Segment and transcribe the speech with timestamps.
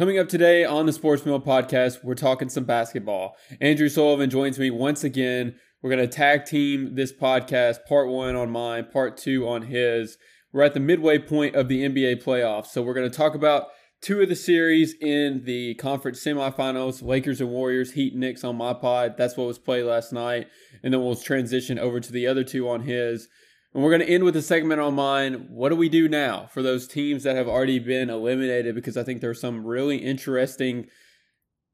[0.00, 3.36] Coming up today on the Sports Mill podcast, we're talking some basketball.
[3.60, 5.56] Andrew Sullivan joins me once again.
[5.82, 10.16] We're going to tag team this podcast, part one on mine, part two on his.
[10.54, 12.68] We're at the midway point of the NBA playoffs.
[12.68, 13.66] So we're going to talk about
[14.00, 18.56] two of the series in the conference semifinals Lakers and Warriors, Heat and Knicks on
[18.56, 19.18] my pod.
[19.18, 20.46] That's what was played last night.
[20.82, 23.28] And then we'll transition over to the other two on his.
[23.72, 25.46] And we're going to end with a segment on mine.
[25.48, 28.74] What do we do now for those teams that have already been eliminated?
[28.74, 30.88] Because I think there are some really interesting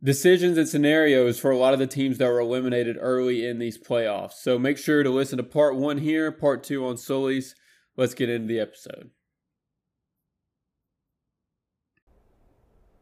[0.03, 3.79] decisions and scenarios for a lot of the teams that were eliminated early in these
[3.79, 4.35] playoffs.
[4.35, 7.55] So make sure to listen to part one here, part two on Sully's.
[7.97, 9.11] Let's get into the episode.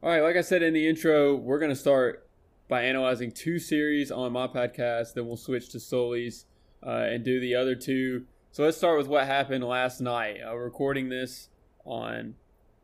[0.04, 2.28] All right, like I said in the intro, we're going to start
[2.68, 5.14] by analyzing two series on my podcast.
[5.14, 6.46] Then we'll switch to Sully's
[6.86, 10.36] uh, and do the other two so let's start with what happened last night.
[10.46, 11.48] Uh, recording this
[11.84, 12.36] on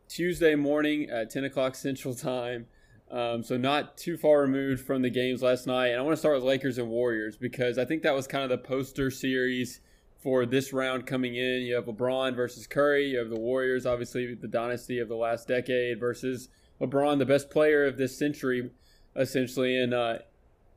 [0.09, 2.67] Tuesday morning at 10 o'clock Central Time.
[3.09, 5.91] Um, so not too far removed from the games last night.
[5.91, 8.43] And I want to start with Lakers and Warriors because I think that was kind
[8.43, 9.81] of the poster series
[10.21, 11.63] for this round coming in.
[11.63, 13.11] You have LeBron versus Curry.
[13.11, 16.49] You have the Warriors, obviously the dynasty of the last decade, versus
[16.81, 18.73] LeBron, the best player of this century,
[19.15, 19.81] essentially.
[19.81, 20.19] And uh,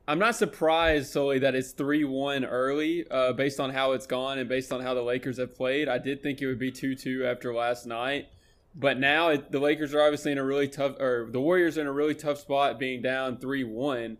[0.05, 4.37] I'm not surprised solely that it's three one early, uh, based on how it's gone
[4.37, 5.87] and based on how the Lakers have played.
[5.87, 8.27] I did think it would be two two after last night,
[8.75, 11.81] but now it, the Lakers are obviously in a really tough, or the Warriors are
[11.81, 14.17] in a really tough spot, being down three one.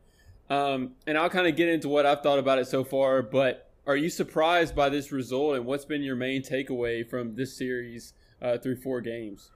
[0.49, 3.21] Um, and I'll kind of get into what I've thought about it so far.
[3.21, 7.57] But are you surprised by this result, and what's been your main takeaway from this
[7.57, 9.51] series uh, through four games?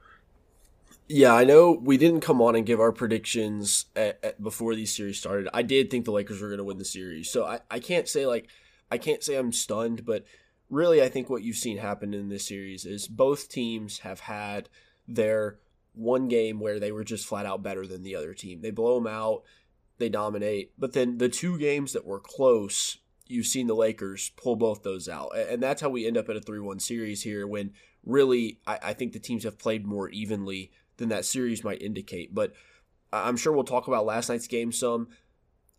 [1.10, 4.94] Yeah, I know we didn't come on and give our predictions at, at, before these
[4.94, 5.48] series started.
[5.54, 8.10] I did think the Lakers were going to win the series, so I, I can't
[8.10, 8.50] say like
[8.92, 10.26] I can't say I'm stunned, but
[10.70, 14.68] really I think what you've seen happen in this series is both teams have had
[15.08, 15.60] their
[15.94, 18.62] one game where they were just flat out better than the other team.
[18.62, 19.44] They blow them out,
[20.00, 24.58] they dominate, but then the two games that were close, you've seen the Lakers pull
[24.58, 27.48] both those out, and that's how we end up at a three-one series here.
[27.48, 27.72] When
[28.06, 32.34] really I, I think the teams have played more evenly than that series might indicate.
[32.34, 32.54] But
[33.12, 35.08] I'm sure we'll talk about last night's game some.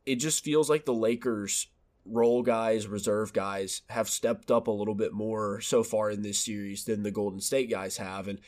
[0.06, 1.66] It just feels like the Lakers
[2.04, 6.38] role guys, reserve guys have stepped up a little bit more so far in this
[6.38, 8.28] series than the Golden State guys have.
[8.28, 8.40] And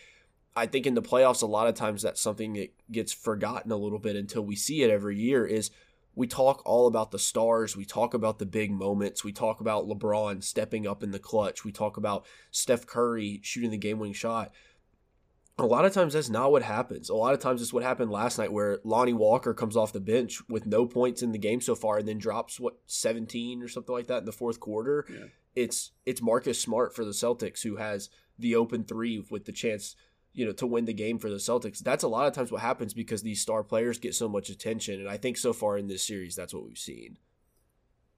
[0.57, 3.77] I think in the playoffs, a lot of times that's something that gets forgotten a
[3.77, 5.71] little bit until we see it every year is
[6.15, 7.77] we talk all about the stars.
[7.77, 9.23] We talk about the big moments.
[9.23, 11.65] We talk about LeBron stepping up in the clutch.
[11.65, 14.53] We talk about Steph Curry shooting the game winning shot
[15.61, 17.09] a lot of times that's not what happens.
[17.09, 20.01] A lot of times it's what happened last night where Lonnie Walker comes off the
[20.01, 23.69] bench with no points in the game so far and then drops what 17 or
[23.69, 25.07] something like that in the fourth quarter.
[25.09, 25.27] Yeah.
[25.57, 29.97] It's it's Marcus Smart for the Celtics who has the open 3 with the chance,
[30.33, 31.79] you know, to win the game for the Celtics.
[31.81, 35.01] That's a lot of times what happens because these star players get so much attention
[35.01, 37.19] and I think so far in this series that's what we've seen.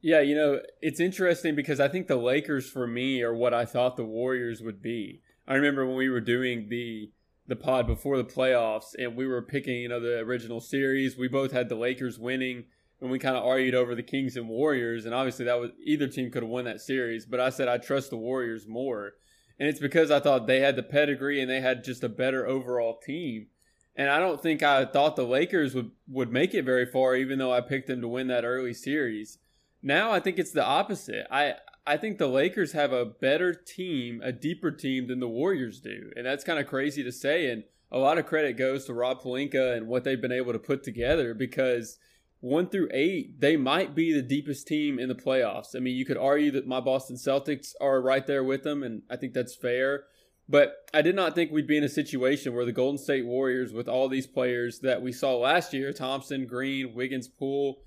[0.02, 3.64] Yeah, you know, it's interesting because I think the Lakers for me are what I
[3.64, 5.22] thought the Warriors would be.
[5.46, 7.10] I remember when we were doing the
[7.46, 11.16] the pod before the playoffs, and we were picking, you know, the original series.
[11.16, 12.64] We both had the Lakers winning,
[13.00, 15.04] and we kind of argued over the Kings and Warriors.
[15.04, 17.78] And obviously, that was either team could have won that series, but I said I
[17.78, 19.14] trust the Warriors more,
[19.58, 22.46] and it's because I thought they had the pedigree and they had just a better
[22.46, 23.48] overall team.
[23.94, 27.38] And I don't think I thought the Lakers would would make it very far, even
[27.38, 29.38] though I picked them to win that early series.
[29.82, 31.26] Now I think it's the opposite.
[31.30, 31.56] I
[31.86, 36.10] I think the Lakers have a better team, a deeper team than the Warriors do.
[36.16, 37.50] And that's kind of crazy to say.
[37.50, 40.58] And a lot of credit goes to Rob Pelinka and what they've been able to
[40.58, 41.98] put together because
[42.40, 45.76] one through eight, they might be the deepest team in the playoffs.
[45.76, 49.02] I mean, you could argue that my Boston Celtics are right there with them, and
[49.08, 50.04] I think that's fair.
[50.48, 53.72] But I did not think we'd be in a situation where the Golden State Warriors,
[53.72, 57.82] with all these players that we saw last year Thompson, Green, Wiggins, Poole,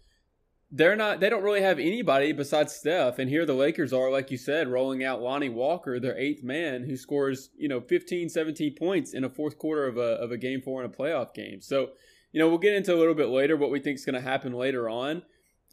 [0.72, 3.20] they're not they don't really have anybody besides Steph.
[3.20, 6.84] And here the Lakers are, like you said, rolling out Lonnie Walker, their eighth man,
[6.84, 10.38] who scores, you know, 15, 17 points in a fourth quarter of a of a
[10.38, 11.62] game four in a playoff game.
[11.62, 11.90] So,
[12.32, 14.54] you know, we'll get into a little bit later what we think is gonna happen
[14.54, 15.24] later on.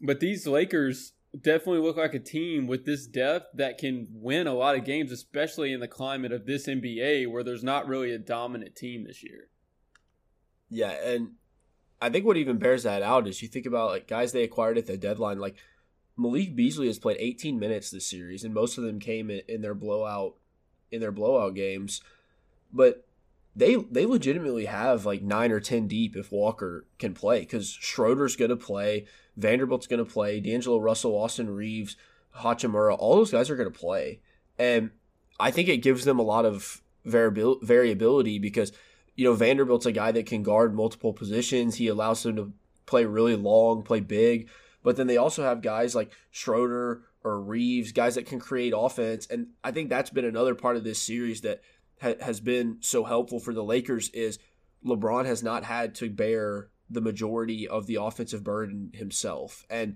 [0.01, 4.53] But these Lakers definitely look like a team with this depth that can win a
[4.53, 8.19] lot of games, especially in the climate of this NBA where there's not really a
[8.19, 9.49] dominant team this year.
[10.69, 11.31] Yeah, and
[12.03, 14.77] I think what even bears that out is you think about like guys they acquired
[14.77, 15.39] at the deadline.
[15.39, 15.55] Like
[16.17, 19.61] Malik Beasley has played 18 minutes this series, and most of them came in, in
[19.61, 20.35] their blowout
[20.91, 22.01] in their blowout games.
[22.73, 23.07] But
[23.55, 28.35] they they legitimately have like nine or ten deep if Walker can play because Schroeder's
[28.35, 29.05] going to play,
[29.37, 31.95] Vanderbilt's going to play, D'Angelo Russell, Austin Reaves,
[32.39, 34.19] Hachimura, all those guys are going to play,
[34.59, 34.91] and
[35.39, 38.73] I think it gives them a lot of variability because
[39.15, 41.75] you know, Vanderbilt's a guy that can guard multiple positions.
[41.75, 42.53] He allows them to
[42.85, 44.49] play really long, play big.
[44.83, 49.27] But then they also have guys like Schroeder or Reaves, guys that can create offense.
[49.27, 51.61] And I think that's been another part of this series that
[52.01, 54.39] ha- has been so helpful for the Lakers is
[54.85, 59.65] LeBron has not had to bear the majority of the offensive burden himself.
[59.69, 59.95] And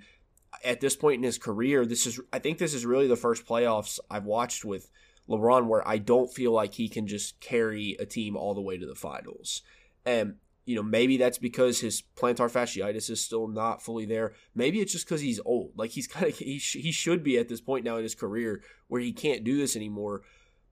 [0.64, 3.46] at this point in his career, this is I think this is really the first
[3.46, 4.90] playoffs I've watched with
[5.30, 8.78] LeBron where I don't feel like he can just carry a team all the way
[8.78, 9.62] to the finals.
[10.06, 10.36] And
[10.68, 14.34] you know, maybe that's because his plantar fasciitis is still not fully there.
[14.54, 15.72] Maybe it's just because he's old.
[15.78, 18.16] Like he's kind of he, sh- he should be at this point now in his
[18.16, 20.24] career where he can't do this anymore.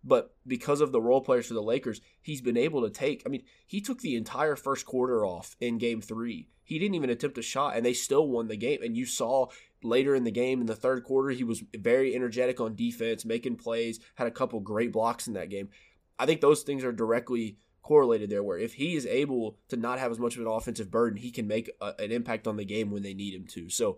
[0.03, 3.23] But because of the role players for the Lakers, he's been able to take.
[3.25, 6.49] I mean, he took the entire first quarter off in Game Three.
[6.63, 8.83] He didn't even attempt a shot, and they still won the game.
[8.83, 9.47] And you saw
[9.85, 13.57] later in the game in the third quarter, he was very energetic on defense, making
[13.57, 15.69] plays, had a couple great blocks in that game.
[16.17, 19.99] I think those things are directly correlated there where if he is able to not
[19.99, 22.65] have as much of an offensive burden, he can make a, an impact on the
[22.65, 23.69] game when they need him to.
[23.69, 23.97] So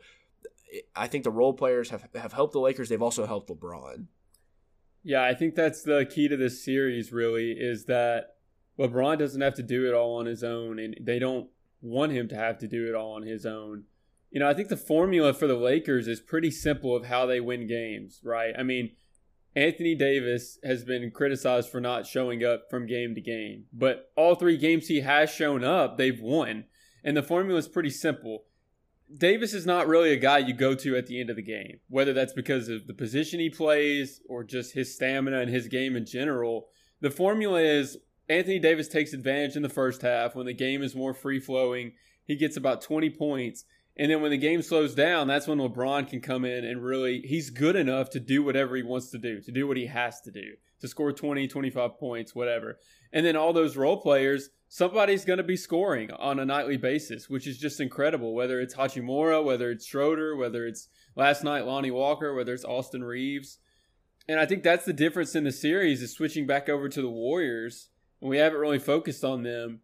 [0.95, 2.90] I think the role players have, have helped the Lakers.
[2.90, 4.06] They've also helped LeBron.
[5.04, 8.36] Yeah, I think that's the key to this series, really, is that
[8.78, 11.50] LeBron doesn't have to do it all on his own, and they don't
[11.81, 13.86] want him to have to do it all on his own.
[14.38, 17.39] You know, I think the formula for the Lakers is pretty simple of how they
[17.39, 18.54] win games, right?
[18.56, 18.92] I mean,
[19.56, 24.36] Anthony Davis has been criticized for not showing up from game to game, but all
[24.36, 26.66] three games he has shown up, they've won.
[27.04, 28.44] And the formula is pretty simple.
[29.12, 31.80] Davis is not really a guy you go to at the end of the game,
[31.90, 35.95] whether that's because of the position he plays or just his stamina and his game
[35.95, 36.68] in general.
[37.01, 37.98] The formula is
[38.30, 41.94] Anthony Davis takes advantage in the first half when the game is more free flowing.
[42.24, 43.66] He gets about 20 points
[44.00, 47.22] and then when the game slows down, that's when LeBron can come in and really,
[47.22, 50.22] he's good enough to do whatever he wants to do, to do what he has
[50.22, 52.78] to do, to score 20, 25 points, whatever.
[53.12, 57.28] And then all those role players, somebody's going to be scoring on a nightly basis,
[57.28, 58.36] which is just incredible.
[58.36, 63.04] Whether it's Hachimura, whether it's Schroeder, whether it's last night Lonnie Walker, whether it's Austin
[63.04, 63.58] Reaves.
[64.30, 67.10] And I think that's the difference in the series is switching back over to the
[67.10, 67.90] Warriors.
[68.22, 69.82] And we haven't really focused on them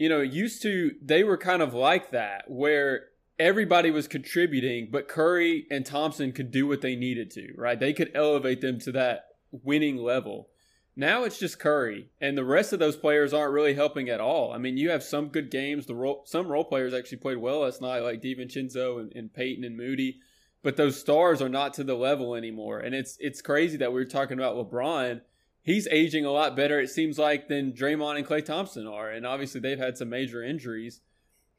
[0.00, 3.09] you know, used to they were kind of like that where
[3.40, 7.80] everybody was contributing, but Curry and Thompson could do what they needed to, right?
[7.80, 10.50] They could elevate them to that winning level.
[10.94, 14.52] Now it's just Curry, and the rest of those players aren't really helping at all.
[14.52, 15.86] I mean, you have some good games.
[15.86, 19.64] The role, some role players actually played well last night, like DiVincenzo and, and Payton
[19.64, 20.18] and Moody,
[20.62, 22.80] but those stars are not to the level anymore.
[22.80, 25.22] And it's it's crazy that we are talking about LeBron
[25.62, 29.10] he's aging a lot better, it seems like, than Draymond and Klay Thompson are.
[29.10, 31.00] And obviously, they've had some major injuries.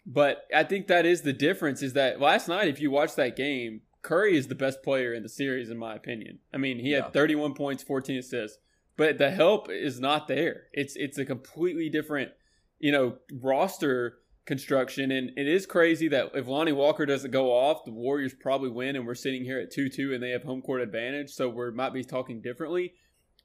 [0.06, 3.36] But I think that is the difference is that last night, if you watch that
[3.36, 6.40] game, Curry is the best player in the series, in my opinion.
[6.54, 8.58] I mean, he had 31 points, 14 assists,
[8.98, 10.64] but the help is not there.
[10.74, 12.32] It's it's a completely different,
[12.80, 15.12] you know, roster construction.
[15.12, 18.96] And it is crazy that if Lonnie Walker doesn't go off, the Warriors probably win,
[18.96, 21.30] and we're sitting here at 2 2 and they have home court advantage.
[21.32, 22.94] So we might be talking differently.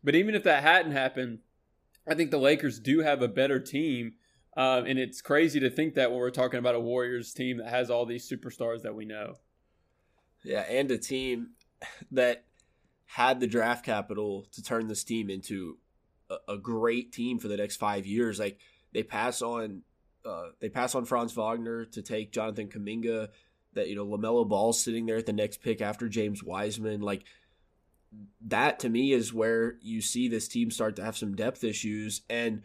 [0.03, 1.41] But even if that hadn't happened,
[2.09, 4.15] I think the Lakers do have a better team.
[4.57, 7.69] Uh, and it's crazy to think that when we're talking about a Warriors team that
[7.69, 9.35] has all these superstars that we know.
[10.43, 11.51] Yeah, and a team
[12.13, 12.45] that
[13.05, 15.79] had the draft capital to turn this team into
[16.31, 18.39] a, a great team for the next five years.
[18.39, 18.59] Like
[18.93, 19.83] they pass on,
[20.25, 23.29] uh, they pass on Franz Wagner to take Jonathan Kuminga.
[23.75, 27.03] That you know Lamelo Ball sitting there at the next pick after James Wiseman.
[27.03, 27.25] Like
[28.47, 32.23] that to me is where you see this team start to have some depth issues.
[32.31, 32.63] And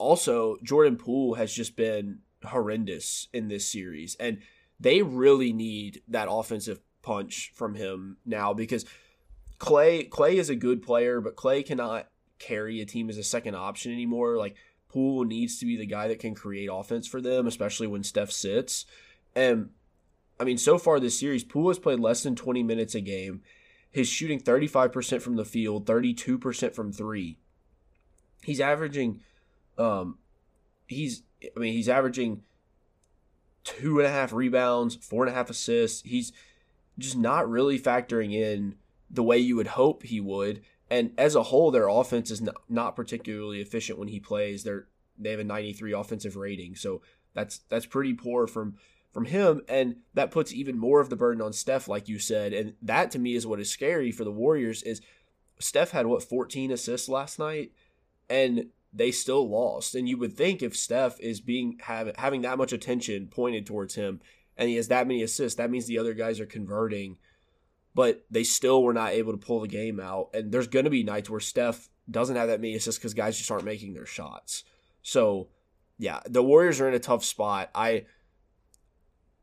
[0.00, 4.16] also, Jordan Poole has just been horrendous in this series.
[4.16, 4.38] And
[4.80, 8.84] they really need that offensive punch from him now because
[9.58, 13.54] Clay Klay is a good player, but Klay cannot carry a team as a second
[13.54, 14.38] option anymore.
[14.38, 14.56] Like
[14.88, 18.32] Poole needs to be the guy that can create offense for them, especially when Steph
[18.32, 18.86] sits.
[19.36, 19.70] And
[20.40, 23.42] I mean, so far this series, Poole has played less than 20 minutes a game.
[23.92, 27.38] He's shooting 35% from the field, 32% from three.
[28.42, 29.20] He's averaging,
[29.78, 30.18] um,
[30.86, 32.42] he's, I mean, he's averaging
[33.64, 36.02] two and a half rebounds, four and a half assists.
[36.02, 36.32] He's
[36.98, 38.76] just not really factoring in
[39.10, 40.62] the way you would hope he would.
[40.90, 44.64] And as a whole, their offense is not, not particularly efficient when he plays.
[44.64, 44.86] They're
[45.20, 47.02] they have a 93 offensive rating, so
[47.34, 48.76] that's that's pretty poor from
[49.12, 52.52] from him, and that puts even more of the burden on Steph, like you said.
[52.52, 55.00] And that to me is what is scary for the Warriors is
[55.58, 57.72] Steph had what 14 assists last night,
[58.28, 59.94] and they still lost.
[59.94, 63.94] And you would think if Steph is being have, having that much attention pointed towards
[63.94, 64.20] him,
[64.56, 67.16] and he has that many assists, that means the other guys are converting.
[67.94, 70.30] But they still were not able to pull the game out.
[70.34, 73.36] And there's going to be nights where Steph doesn't have that many assists because guys
[73.36, 74.64] just aren't making their shots.
[75.02, 75.48] So,
[75.98, 77.70] yeah, the Warriors are in a tough spot.
[77.74, 78.06] I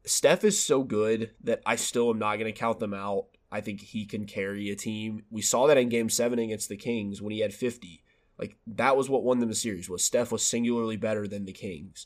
[0.05, 3.25] Steph is so good that I still am not going to count them out.
[3.51, 5.23] I think he can carry a team.
[5.29, 8.03] We saw that in game 7 against the Kings when he had 50.
[8.39, 9.89] Like that was what won them the series.
[9.89, 12.06] Was Steph was singularly better than the Kings.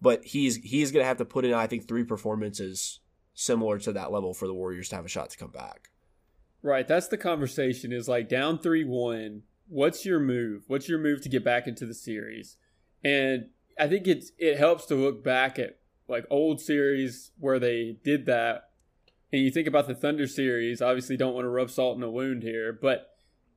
[0.00, 3.00] But he's he's to have to put in I think three performances
[3.34, 5.90] similar to that level for the Warriors to have a shot to come back.
[6.60, 10.64] Right, that's the conversation is like down 3-1, what's your move?
[10.66, 12.56] What's your move to get back into the series?
[13.04, 17.96] And I think it's it helps to look back at like old series where they
[18.02, 18.70] did that.
[19.32, 22.10] And you think about the Thunder series, obviously don't want to rub salt in a
[22.10, 23.07] wound here, but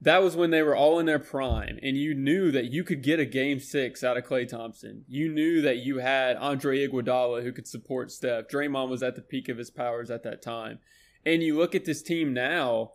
[0.01, 3.03] that was when they were all in their prime and you knew that you could
[3.03, 5.05] get a game six out of Klay Thompson.
[5.08, 8.48] You knew that you had Andre Iguodala who could support Steph.
[8.48, 10.79] Draymond was at the peak of his powers at that time.
[11.24, 12.93] And you look at this team now,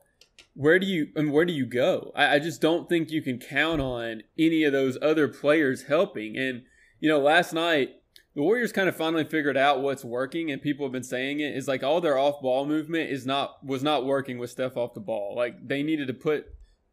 [0.55, 2.13] where do you and where do you go?
[2.17, 6.37] I, I just don't think you can count on any of those other players helping.
[6.37, 6.63] And,
[6.99, 7.91] you know, last night
[8.35, 11.57] the Warriors kind of finally figured out what's working, and people have been saying it
[11.57, 14.93] is like all their off ball movement is not was not working with Steph off
[14.93, 15.35] the ball.
[15.35, 16.47] Like they needed to put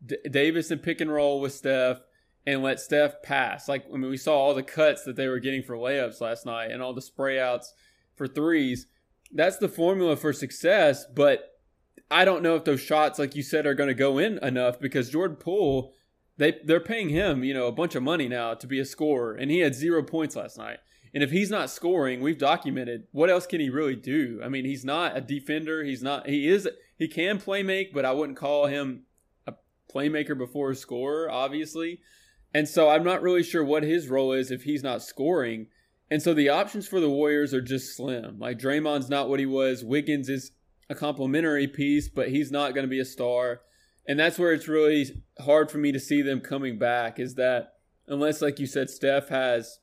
[0.06, 2.02] D- Davis and pick and roll with Steph
[2.46, 3.68] and let Steph pass.
[3.68, 6.46] Like I mean, we saw all the cuts that they were getting for layups last
[6.46, 7.74] night and all the spray outs
[8.16, 8.88] for threes.
[9.32, 11.54] That's the formula for success, but
[12.12, 14.80] I don't know if those shots, like you said, are going to go in enough
[14.80, 15.94] because Jordan Poole,
[16.38, 19.34] they they're paying him, you know, a bunch of money now to be a scorer,
[19.34, 20.78] and he had zero points last night.
[21.14, 24.42] And if he's not scoring, we've documented what else can he really do?
[24.44, 25.84] I mean, he's not a defender.
[25.84, 26.28] He's not.
[26.28, 26.68] He is.
[26.98, 29.04] He can play make, but I wouldn't call him
[29.94, 32.00] playmaker before a scorer, obviously.
[32.54, 35.68] And so I'm not really sure what his role is if he's not scoring.
[36.12, 38.38] And so the options for the Warriors are just slim.
[38.40, 39.84] Like Draymond's not what he was.
[39.84, 40.52] Wiggins is
[40.90, 43.62] a complementary piece, but he's not going to be a star.
[44.06, 47.74] And that's where it's really hard for me to see them coming back is that
[48.08, 49.80] unless, like you said, Steph has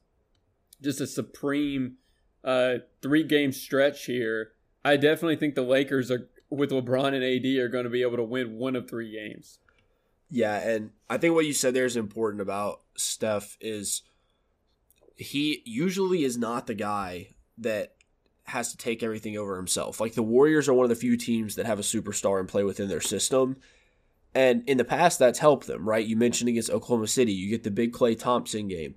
[0.83, 1.97] just a supreme
[2.45, 4.53] uh, three game stretch here,
[4.85, 8.17] I definitely think the Lakers are with LeBron and AD are going to be able
[8.17, 9.60] to win one of three games.
[10.31, 14.03] Yeah, and I think what you said there is important about Steph is
[15.17, 17.95] he usually is not the guy that
[18.45, 20.01] has to take everything over himself.
[20.01, 22.65] Like the Warriors are one of the few teams that have a superstar and play
[22.65, 23.57] within their system.
[24.35, 26.07] And in the past, that's helped them, right?
[26.07, 28.95] You mentioned against Oklahoma City, you get the big Klay Thompson game.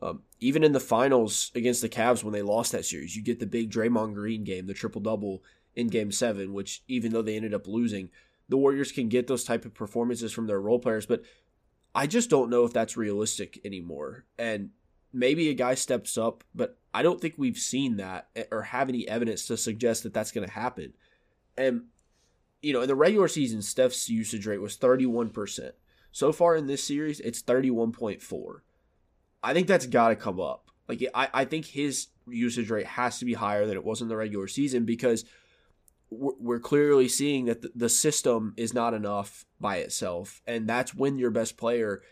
[0.00, 3.40] Um, even in the finals against the Cavs when they lost that series, you get
[3.40, 5.42] the big Draymond Green game, the triple double
[5.74, 8.10] in game seven, which even though they ended up losing,
[8.48, 11.22] the Warriors can get those type of performances from their role players, but
[11.94, 14.24] I just don't know if that's realistic anymore.
[14.38, 14.70] And
[15.12, 18.88] maybe a guy steps up, but I don't think we've seen that eh, or have
[18.88, 20.92] any evidence to suggest that that's going to happen.
[21.56, 21.84] And
[22.62, 25.72] you know, in the regular season, Steph's usage rate was 31%.
[26.12, 28.60] So far in this series, it's 31.4.
[29.42, 30.70] I think that's got to come up.
[30.88, 34.08] Like I, I think his usage rate has to be higher than it was in
[34.08, 35.24] the regular season because–
[36.18, 40.42] we're clearly seeing that the system is not enough by itself.
[40.46, 42.02] And that's when your best player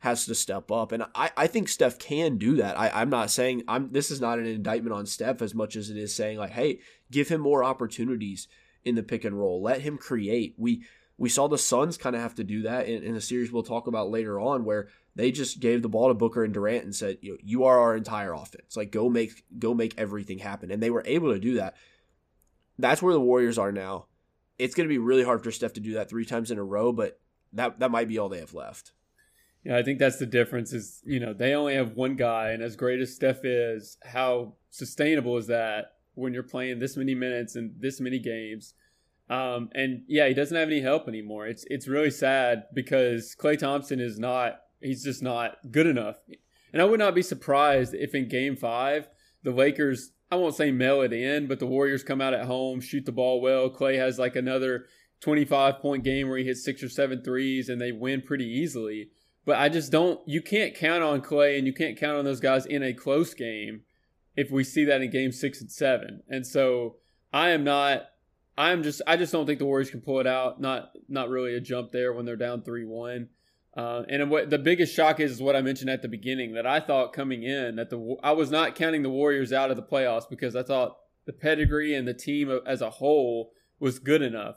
[0.00, 0.92] has to step up.
[0.92, 2.78] And I, I think Steph can do that.
[2.78, 5.88] I, I'm not saying I'm this is not an indictment on Steph as much as
[5.88, 6.80] it is saying like, hey,
[7.10, 8.46] give him more opportunities
[8.84, 9.62] in the pick and roll.
[9.62, 10.54] Let him create.
[10.58, 10.84] We
[11.16, 13.62] we saw the Suns kind of have to do that in, in a series we'll
[13.62, 16.94] talk about later on where they just gave the ball to Booker and Durant and
[16.94, 18.76] said, you, know, you are our entire offense.
[18.76, 20.70] Like go make go make everything happen.
[20.70, 21.76] And they were able to do that.
[22.78, 24.06] That's where the Warriors are now.
[24.58, 26.64] It's going to be really hard for Steph to do that three times in a
[26.64, 27.20] row, but
[27.52, 28.92] that that might be all they have left.
[29.64, 30.72] Yeah, I think that's the difference.
[30.72, 34.54] Is you know they only have one guy, and as great as Steph is, how
[34.70, 38.74] sustainable is that when you're playing this many minutes and this many games?
[39.30, 41.46] Um, and yeah, he doesn't have any help anymore.
[41.46, 44.60] It's it's really sad because Klay Thompson is not.
[44.80, 46.16] He's just not good enough.
[46.72, 49.08] And I would not be surprised if in Game Five
[49.42, 52.80] the Lakers I won't say mail it in, but the Warriors come out at home,
[52.80, 53.70] shoot the ball well.
[53.70, 54.86] Klay has like another
[55.20, 59.10] 25 point game where he hits six or seven threes and they win pretty easily.
[59.44, 62.40] But I just don't, you can't count on Klay and you can't count on those
[62.40, 63.82] guys in a close game
[64.36, 66.22] if we see that in game six and seven.
[66.28, 66.96] And so
[67.32, 68.06] I am not,
[68.56, 70.60] I'm just, I just don't think the Warriors can pull it out.
[70.60, 73.28] Not, not really a jump there when they're down 3 1.
[73.76, 76.66] Uh, and what the biggest shock is, is what I mentioned at the beginning that
[76.66, 79.82] I thought coming in that the I was not counting the Warriors out of the
[79.82, 84.56] playoffs because I thought the pedigree and the team as a whole was good enough,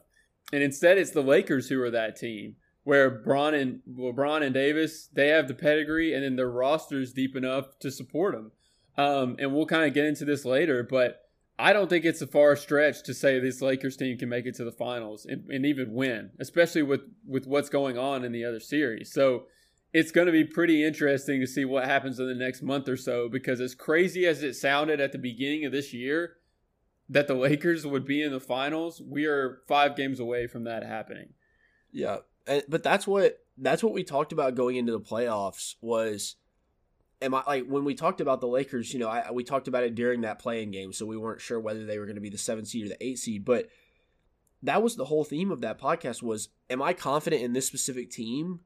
[0.53, 5.09] and instead it's the Lakers who are that team where Bron and LeBron and Davis
[5.11, 8.51] they have the pedigree and then their rosters deep enough to support them.
[8.97, 11.26] Um, and we'll kind of get into this later, but
[11.59, 14.55] I don't think it's a far stretch to say this Lakers team can make it
[14.55, 18.45] to the finals and, and, even win, especially with with what's going on in the
[18.45, 19.11] other series.
[19.11, 19.45] So
[19.93, 22.97] it's going to be pretty interesting to see what happens in the next month or
[22.97, 26.35] so because as crazy as it sounded at the beginning of this year
[27.09, 30.83] that the Lakers would be in the finals, we are 5 games away from that
[30.83, 31.29] happening.
[31.91, 32.17] Yeah.
[32.67, 36.35] But that's what that's what we talked about going into the playoffs was
[37.21, 39.83] am I like when we talked about the Lakers, you know, I, we talked about
[39.83, 42.29] it during that play-in game, so we weren't sure whether they were going to be
[42.29, 43.67] the 7 seed or the 8 seed, but
[44.63, 48.09] that was the whole theme of that podcast was am I confident in this specific
[48.09, 48.61] team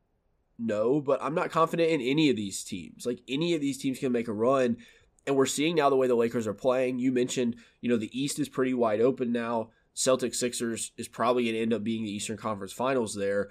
[0.62, 3.06] no, but I'm not confident in any of these teams.
[3.06, 4.78] Like any of these teams can make a run.
[5.26, 7.00] And we're seeing now the way the Lakers are playing.
[7.00, 9.70] You mentioned, you know, the East is pretty wide open now.
[9.94, 13.50] Celtic Sixers is probably going to end up being the Eastern Conference Finals there.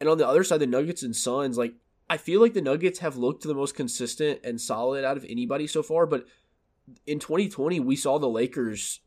[0.00, 1.74] And on the other side, the Nuggets and Suns, like,
[2.08, 5.66] I feel like the Nuggets have looked the most consistent and solid out of anybody
[5.66, 6.06] so far.
[6.06, 6.26] But
[7.06, 9.00] in 2020, we saw the Lakers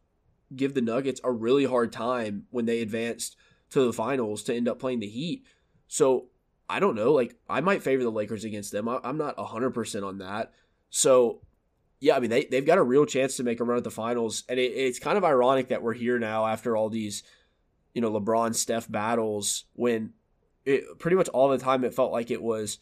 [0.55, 3.37] give the Nuggets a really hard time when they advanced
[3.69, 5.45] to the finals to end up playing the Heat.
[5.87, 6.27] So
[6.69, 7.13] I don't know.
[7.13, 8.89] Like I might favor the Lakers against them.
[8.89, 10.53] I, am not 100% on that.
[10.89, 11.41] So,
[11.99, 13.91] yeah, I mean, they, they've got a real chance to make a run at the
[13.91, 14.43] finals.
[14.49, 17.23] And it, it's kind of ironic that we're here now after all these,
[17.93, 20.13] you know, LeBron Steph battles when
[20.65, 22.79] it, pretty much all the time it felt like it was,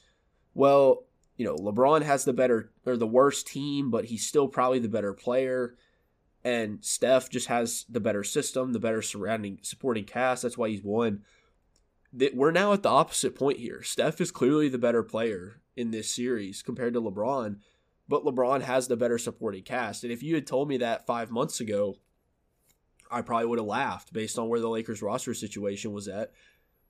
[0.58, 1.04] well,
[1.36, 4.90] you know, LeBron has the better or the worst team, but he's still probably the
[4.90, 5.76] better player.
[6.44, 10.42] And Steph just has the better system, the better surrounding supporting cast.
[10.42, 11.22] That's why he's won
[12.12, 13.84] that we're now at the opposite point here.
[13.84, 17.58] Steph is clearly the better player in this series compared to LeBron,
[18.08, 20.04] but LeBron has the better supporting cast.
[20.04, 21.98] And if you had told me that five months ago,
[23.12, 26.32] I probably would have laughed based on where the Lakers roster situation was at.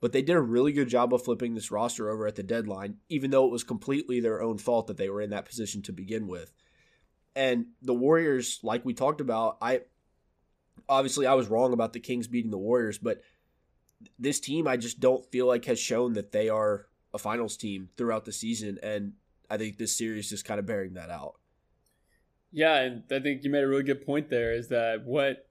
[0.00, 2.98] But they did a really good job of flipping this roster over at the deadline,
[3.08, 5.92] even though it was completely their own fault that they were in that position to
[5.92, 6.52] begin with.
[7.34, 9.82] And the Warriors, like we talked about, I
[10.88, 13.22] obviously I was wrong about the Kings beating the Warriors, but
[14.18, 17.88] this team I just don't feel like has shown that they are a finals team
[17.96, 19.14] throughout the season and
[19.50, 21.36] I think this series is kind of bearing that out.
[22.52, 25.46] Yeah, and I think you made a really good point there is that what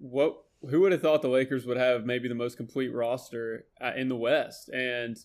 [0.00, 3.92] what who would have thought the Lakers would have maybe the most complete roster uh,
[3.96, 5.18] in the West and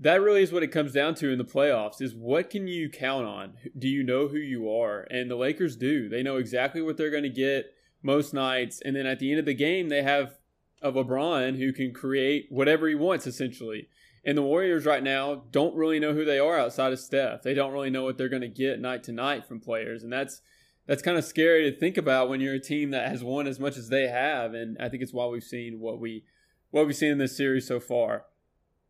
[0.00, 2.90] that really is what it comes down to in the playoffs is what can you
[2.90, 3.52] count on?
[3.78, 5.06] Do you know who you are?
[5.08, 6.08] And the Lakers do.
[6.08, 7.72] They know exactly what they're going to get
[8.02, 10.38] most nights and then at the end of the game they have
[10.82, 13.88] of LeBron who can create whatever he wants essentially.
[14.24, 17.42] And the Warriors right now don't really know who they are outside of Steph.
[17.42, 20.12] They don't really know what they're going to get night to night from players, and
[20.12, 20.40] that's
[20.86, 23.58] that's kind of scary to think about when you're a team that has won as
[23.58, 24.54] much as they have.
[24.54, 26.24] And I think it's why we've seen what we
[26.70, 28.24] what we've seen in this series so far.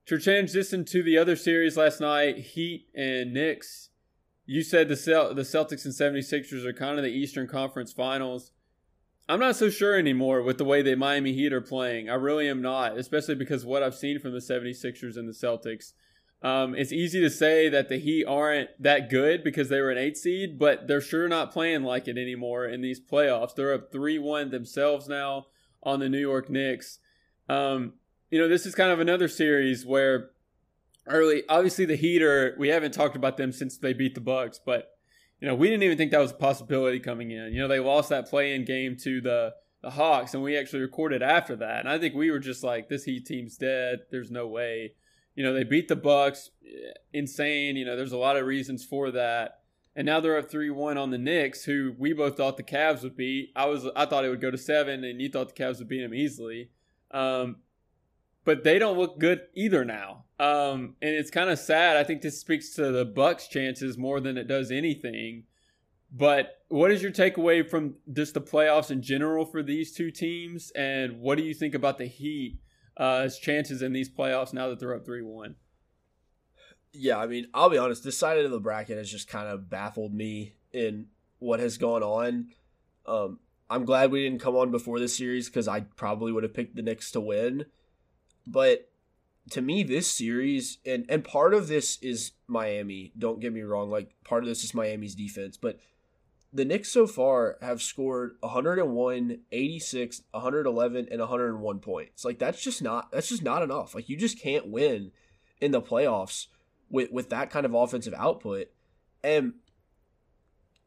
[0.06, 3.90] To transition to the other series last night, Heat and Knicks.
[4.46, 8.52] You said the Cel- the Celtics and 76ers are kind of the Eastern Conference Finals.
[9.26, 12.10] I'm not so sure anymore with the way the Miami Heat are playing.
[12.10, 15.92] I really am not, especially because what I've seen from the 76ers and the Celtics.
[16.44, 19.96] Um, it's easy to say that the Heat aren't that good because they were an
[19.96, 23.54] eight seed, but they're sure not playing like it anymore in these playoffs.
[23.54, 25.46] They're up 3 1 themselves now
[25.82, 26.98] on the New York Knicks.
[27.48, 27.94] Um,
[28.30, 30.32] you know, this is kind of another series where
[31.06, 34.60] early, obviously, the Heat are, we haven't talked about them since they beat the Bucks,
[34.64, 34.90] but
[35.40, 37.54] you know, we didn't even think that was a possibility coming in.
[37.54, 41.22] You know, they lost that play-in game to the the Hawks, and we actually recorded
[41.22, 41.80] after that.
[41.80, 44.00] And I think we were just like, this Heat team's dead.
[44.10, 44.94] There's no way.
[45.34, 46.50] You know, they beat the Bucks,
[47.12, 47.76] insane.
[47.76, 49.60] You know, there's a lot of reasons for that.
[49.96, 53.02] And now they're up three one on the Knicks, who we both thought the Cavs
[53.02, 53.52] would beat.
[53.54, 55.88] I was I thought it would go to seven, and you thought the Cavs would
[55.88, 56.70] beat them easily.
[57.12, 57.56] Um,
[58.44, 60.24] but they don't look good either now.
[60.38, 61.96] Um, and it's kind of sad.
[61.96, 65.44] I think this speaks to the Bucks' chances more than it does anything.
[66.12, 70.70] But what is your takeaway from just the playoffs in general for these two teams?
[70.72, 72.58] And what do you think about the Heat
[72.96, 75.54] uh, chances in these playoffs now that they're up 3 1?
[76.92, 79.68] Yeah, I mean, I'll be honest, this side of the bracket has just kind of
[79.68, 81.06] baffled me in
[81.40, 82.48] what has gone on.
[83.06, 86.54] Um, I'm glad we didn't come on before this series because I probably would have
[86.54, 87.66] picked the Knicks to win.
[88.46, 88.90] But
[89.50, 93.12] to me, this series and and part of this is Miami.
[93.18, 93.90] Don't get me wrong.
[93.90, 95.78] Like part of this is Miami's defense, but
[96.54, 102.24] the Knicks so far have scored 101, 86, 111, and 101 points.
[102.24, 103.94] Like that's just not that's just not enough.
[103.94, 105.10] Like you just can't win
[105.60, 106.46] in the playoffs
[106.88, 108.68] with with that kind of offensive output.
[109.24, 109.54] And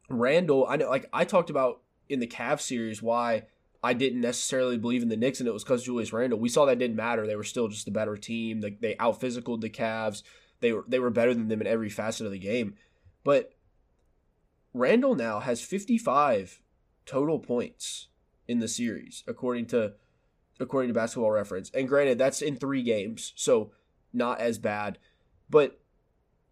[0.08, 3.44] Randle, I know like I talked about in the Cavs series why
[3.82, 6.38] I didn't necessarily believe in the Knicks, and it was because Julius Randle.
[6.38, 7.26] We saw that didn't matter.
[7.26, 8.62] They were still just a better team.
[8.62, 10.22] They, they out physicaled the Cavs.
[10.60, 12.76] They were they were better than them in every facet of the game.
[13.22, 13.52] But
[14.74, 16.60] Randle now has 55
[17.06, 18.08] total points
[18.46, 19.94] in the series, according to
[20.60, 21.70] according to Basketball Reference.
[21.72, 23.70] And granted, that's in three games, so
[24.12, 24.98] not as bad.
[25.48, 25.80] But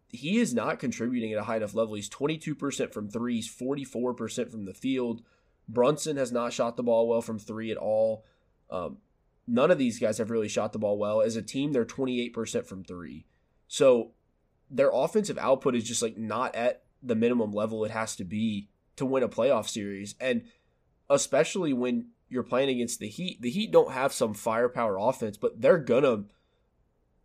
[0.09, 1.95] he is not contributing at a high enough level.
[1.95, 5.23] He's 22% from threes, 44% from the field.
[5.69, 8.25] Brunson has not shot the ball well from three at all.
[8.71, 8.99] Um,
[9.47, 11.21] none of these guys have really shot the ball well.
[11.21, 13.27] As a team, they're 28% from three.
[13.69, 14.13] So
[14.71, 18.69] their offensive output is just like not at the minimum level it has to be
[18.97, 20.15] to win a playoff series.
[20.21, 20.45] And
[21.09, 25.61] especially when you're playing against the Heat, the Heat don't have some firepower offense, but
[25.61, 26.25] they're gonna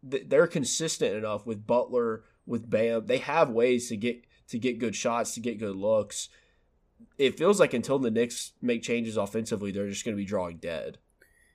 [0.04, 3.06] they're consistent enough with Butler, with Bam.
[3.06, 6.30] They have ways to get to get good shots, to get good looks.
[7.18, 10.58] It feels like until the Knicks make changes offensively, they're just going to be drawing
[10.58, 10.98] dead.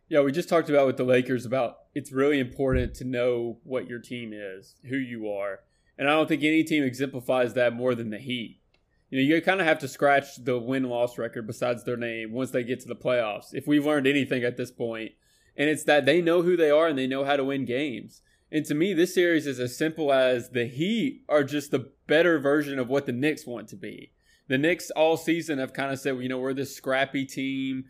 [0.09, 3.89] Yeah, we just talked about with the Lakers about it's really important to know what
[3.89, 5.61] your team is, who you are.
[5.99, 8.61] And I don't think any team exemplifies that more than the Heat.
[9.09, 12.33] You know, you kind of have to scratch the win loss record besides their name
[12.33, 13.55] once they get to the playoffs.
[13.55, 15.13] If we've learned anything at this point,
[15.57, 18.21] and it's that they know who they are and they know how to win games.
[18.51, 22.39] And to me, this series is as simple as the Heat are just the better
[22.39, 24.13] version of what the Knicks want to be.
[24.49, 27.85] The Knicks all season have kind of said, you know, we're this scrappy team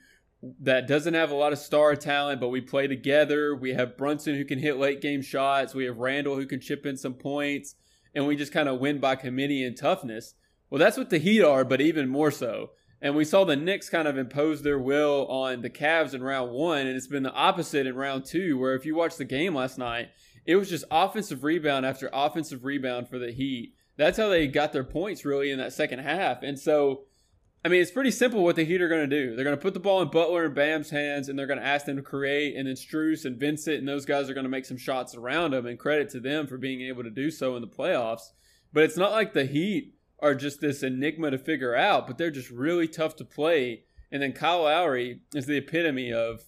[0.61, 3.55] that doesn't have a lot of star talent, but we play together.
[3.55, 5.75] We have Brunson who can hit late game shots.
[5.75, 7.75] We have Randle who can chip in some points,
[8.17, 10.35] and we just kind of win by committee and toughness.
[10.71, 12.71] Well, that's what the Heat are, but even more so.
[13.03, 16.51] And we saw the Knicks kind of impose their will on the Cavs in round
[16.51, 19.55] one, and it's been the opposite in round two, where if you watch the game
[19.55, 20.09] last night,
[20.47, 23.75] it was just offensive rebound after offensive rebound for the Heat.
[23.99, 26.43] That's how they got their points really in that second half.
[26.43, 27.03] And so,
[27.67, 29.35] I mean, it's pretty simple what the Heat are going to do.
[29.35, 31.67] They're going to put the ball in Butler and Bam's hands, and they're going to
[31.67, 34.49] ask them to create, and then Strus and Vincent and those guys are going to
[34.49, 37.57] make some shots around them, and credit to them for being able to do so
[37.57, 38.31] in the playoffs.
[38.73, 42.31] But it's not like the Heat are just this enigma to figure out, but they're
[42.31, 43.83] just really tough to play.
[44.13, 46.45] And then Kyle Lowry is the epitome of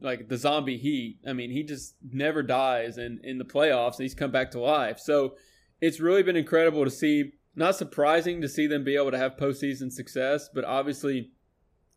[0.00, 1.18] like the zombie heat.
[1.28, 4.58] I mean, he just never dies and in the playoffs and he's come back to
[4.58, 4.98] life.
[4.98, 5.34] So
[5.82, 7.32] it's really been incredible to see.
[7.54, 11.30] Not surprising to see them be able to have postseason success, but obviously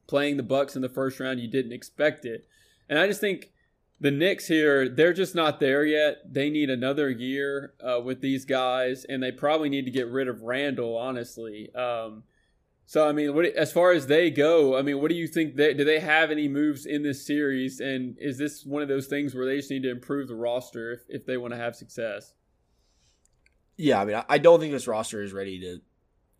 [0.08, 2.48] playing the Bucks in the first round, you didn't expect it.
[2.90, 3.52] And I just think
[4.00, 6.18] the Knicks here, they're just not there yet.
[6.32, 10.28] They need another year uh, with these guys, and they probably need to get rid
[10.28, 11.74] of Randle, honestly.
[11.74, 12.24] Um,
[12.86, 15.56] so, I mean, what, as far as they go, I mean, what do you think?
[15.56, 17.80] They, do they have any moves in this series?
[17.80, 20.92] And is this one of those things where they just need to improve the roster
[20.92, 22.34] if, if they want to have success?
[23.78, 25.82] Yeah, I mean, I don't think this roster is ready to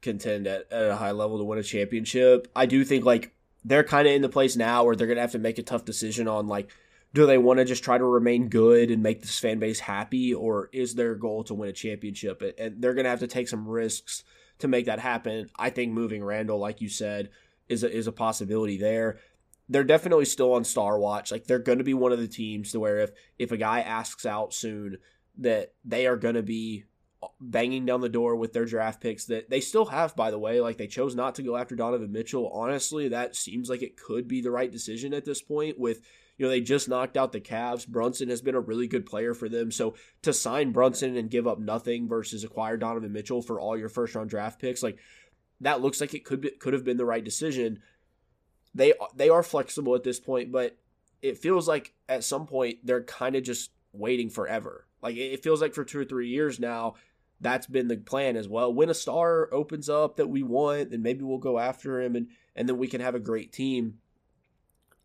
[0.02, 2.48] contend at, at a high level to win a championship.
[2.56, 5.32] I do think, like, they're kind of in the place now where they're to have
[5.32, 6.70] to make a tough decision on, like,
[7.14, 10.34] do they want to just try to remain good and make this fan base happy,
[10.34, 12.42] or is their goal to win a championship?
[12.58, 14.24] And they're going to have to take some risks
[14.60, 15.50] to make that happen.
[15.58, 17.30] I think moving Randle like you said,
[17.68, 19.20] is a, is a possibility there.
[19.68, 21.32] They're definitely still on Star Watch.
[21.32, 23.80] Like they're going to be one of the teams to where if if a guy
[23.80, 24.98] asks out soon,
[25.40, 26.86] that they are going to be
[27.40, 30.60] banging down the door with their draft picks that they still have by the way
[30.62, 34.28] like they chose not to go after Donovan Mitchell honestly that seems like it could
[34.28, 36.02] be the right decision at this point with
[36.38, 37.88] you know, they just knocked out the Cavs.
[37.88, 39.72] Brunson has been a really good player for them.
[39.72, 43.90] So to sign Brunson and give up nothing versus acquire Donovan Mitchell for all your
[43.90, 44.98] first round draft picks, like
[45.62, 47.80] that looks like it could be, could have been the right decision.
[48.74, 50.78] They they are flexible at this point, but
[51.22, 54.86] it feels like at some point they're kind of just waiting forever.
[55.02, 56.96] Like it feels like for two or three years now,
[57.42, 58.74] that's been the plan as well.
[58.74, 62.28] When a star opens up that we want, then maybe we'll go after him and
[62.56, 64.00] and then we can have a great team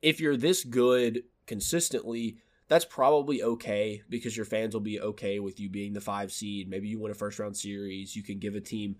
[0.03, 2.39] if you're this good consistently,
[2.69, 6.69] that's probably okay because your fans will be okay with you being the five seed.
[6.69, 8.15] Maybe you win a first round series.
[8.15, 8.97] You can give a team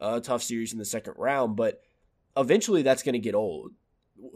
[0.00, 1.82] a tough series in the second round, but
[2.36, 3.72] eventually that's going to get old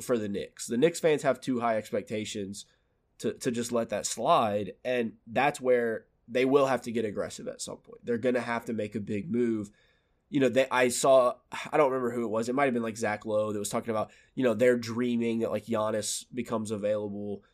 [0.02, 0.66] for the Knicks.
[0.66, 2.66] The Knicks fans have too high expectations
[3.18, 4.72] to, to just let that slide.
[4.84, 8.04] And that's where they will have to get aggressive at some point.
[8.04, 9.70] They're going to have to make a big move
[10.34, 11.34] you know, they I saw
[11.72, 12.48] I don't remember who it was.
[12.48, 15.38] It might have been like Zach Lowe that was talking about, you know, they're dreaming
[15.38, 17.44] that like Giannis becomes available.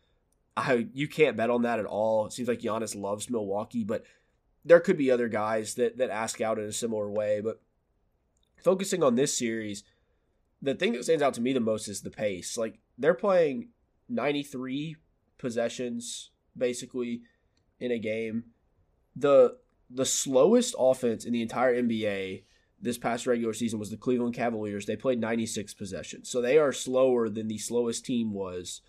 [0.57, 2.25] I you can't bet on that at all.
[2.25, 4.05] It seems like Giannis loves Milwaukee, but
[4.65, 7.43] there could be other guys that that ask out in a similar way.
[7.43, 7.61] But
[8.57, 9.85] focusing on this series,
[10.63, 12.57] the thing that stands out to me the most is the pace.
[12.57, 13.69] Like they're playing
[14.09, 14.97] 93
[15.37, 17.21] possessions basically
[17.79, 18.45] in a game.
[19.17, 19.57] The
[19.89, 22.45] the slowest offense in the entire NBA
[22.81, 24.87] this past regular season was the Cleveland Cavaliers.
[24.87, 26.31] They played 96 possessions.
[26.31, 28.81] So they are slower than the slowest team was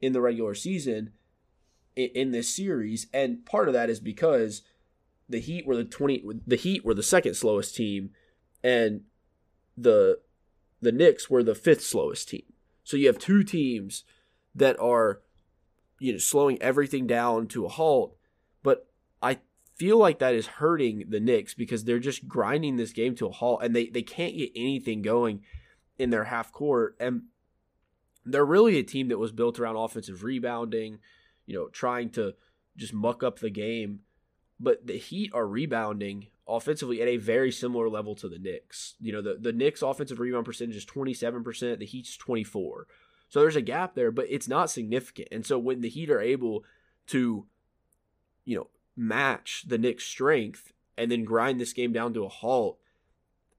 [0.00, 1.12] in the regular season
[1.94, 3.06] in, in this series.
[3.12, 4.62] And part of that is because
[5.28, 8.10] the Heat were the 20 the Heat were the second slowest team
[8.62, 9.02] and
[9.76, 10.20] the
[10.80, 12.44] the Knicks were the fifth slowest team.
[12.84, 14.04] So you have two teams
[14.54, 15.20] that are
[15.98, 18.16] you know slowing everything down to a halt,
[19.76, 23.30] feel like that is hurting the Knicks because they're just grinding this game to a
[23.30, 25.42] halt and they, they can't get anything going
[25.98, 26.96] in their half court.
[26.98, 27.24] And
[28.24, 30.98] they're really a team that was built around offensive rebounding,
[31.44, 32.34] you know, trying to
[32.76, 34.00] just muck up the game.
[34.58, 38.94] But the Heat are rebounding offensively at a very similar level to the Knicks.
[39.00, 42.86] You know, the, the Knicks offensive rebound percentage is 27%, the Heat's 24.
[43.28, 45.28] So there's a gap there, but it's not significant.
[45.30, 46.64] And so when the Heat are able
[47.08, 47.46] to,
[48.44, 52.78] you know, match the Knicks' strength and then grind this game down to a halt,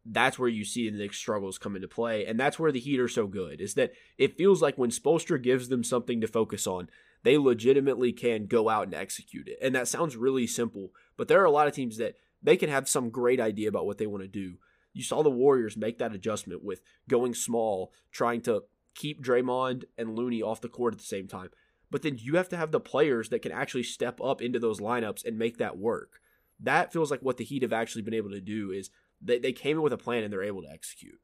[0.05, 2.25] that's where you see the Knicks' struggles come into play.
[2.25, 5.41] And that's where the Heat are so good, is that it feels like when Spoelstra
[5.41, 6.89] gives them something to focus on,
[7.23, 9.57] they legitimately can go out and execute it.
[9.61, 12.69] And that sounds really simple, but there are a lot of teams that they can
[12.69, 14.55] have some great idea about what they want to do.
[14.93, 18.63] You saw the Warriors make that adjustment with going small, trying to
[18.95, 21.49] keep Draymond and Looney off the court at the same time.
[21.89, 24.79] But then you have to have the players that can actually step up into those
[24.79, 26.19] lineups and make that work.
[26.59, 28.89] That feels like what the Heat have actually been able to do is
[29.21, 31.19] they, they came in with a plan and they're able to execute.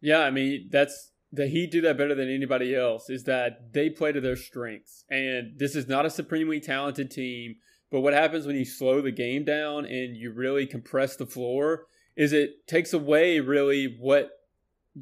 [0.00, 3.90] Yeah, I mean, that's the Heat do that better than anybody else is that they
[3.90, 5.04] play to their strengths.
[5.10, 7.56] And this is not a supremely talented team,
[7.90, 11.86] but what happens when you slow the game down and you really compress the floor
[12.16, 14.30] is it takes away really what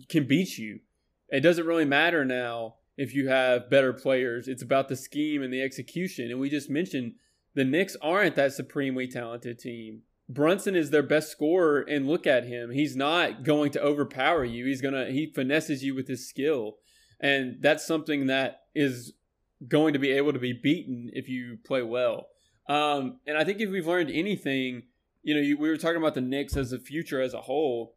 [0.09, 0.81] can beat you
[1.29, 4.49] it doesn't really matter now if you have better players.
[4.49, 6.31] It's about the scheme and the execution.
[6.31, 7.15] And we just mentioned
[7.55, 10.03] the Knicks aren't that supremely talented team.
[10.29, 12.71] Brunson is their best scorer, and look at him.
[12.71, 14.67] He's not going to overpower you.
[14.67, 16.77] He's gonna he finesses you with his skill,
[17.19, 19.15] and that's something that is
[19.67, 22.27] going to be able to be beaten if you play well.
[22.69, 24.83] Um, and I think if we've learned anything,
[25.23, 27.97] you know, you, we were talking about the Knicks as a future as a whole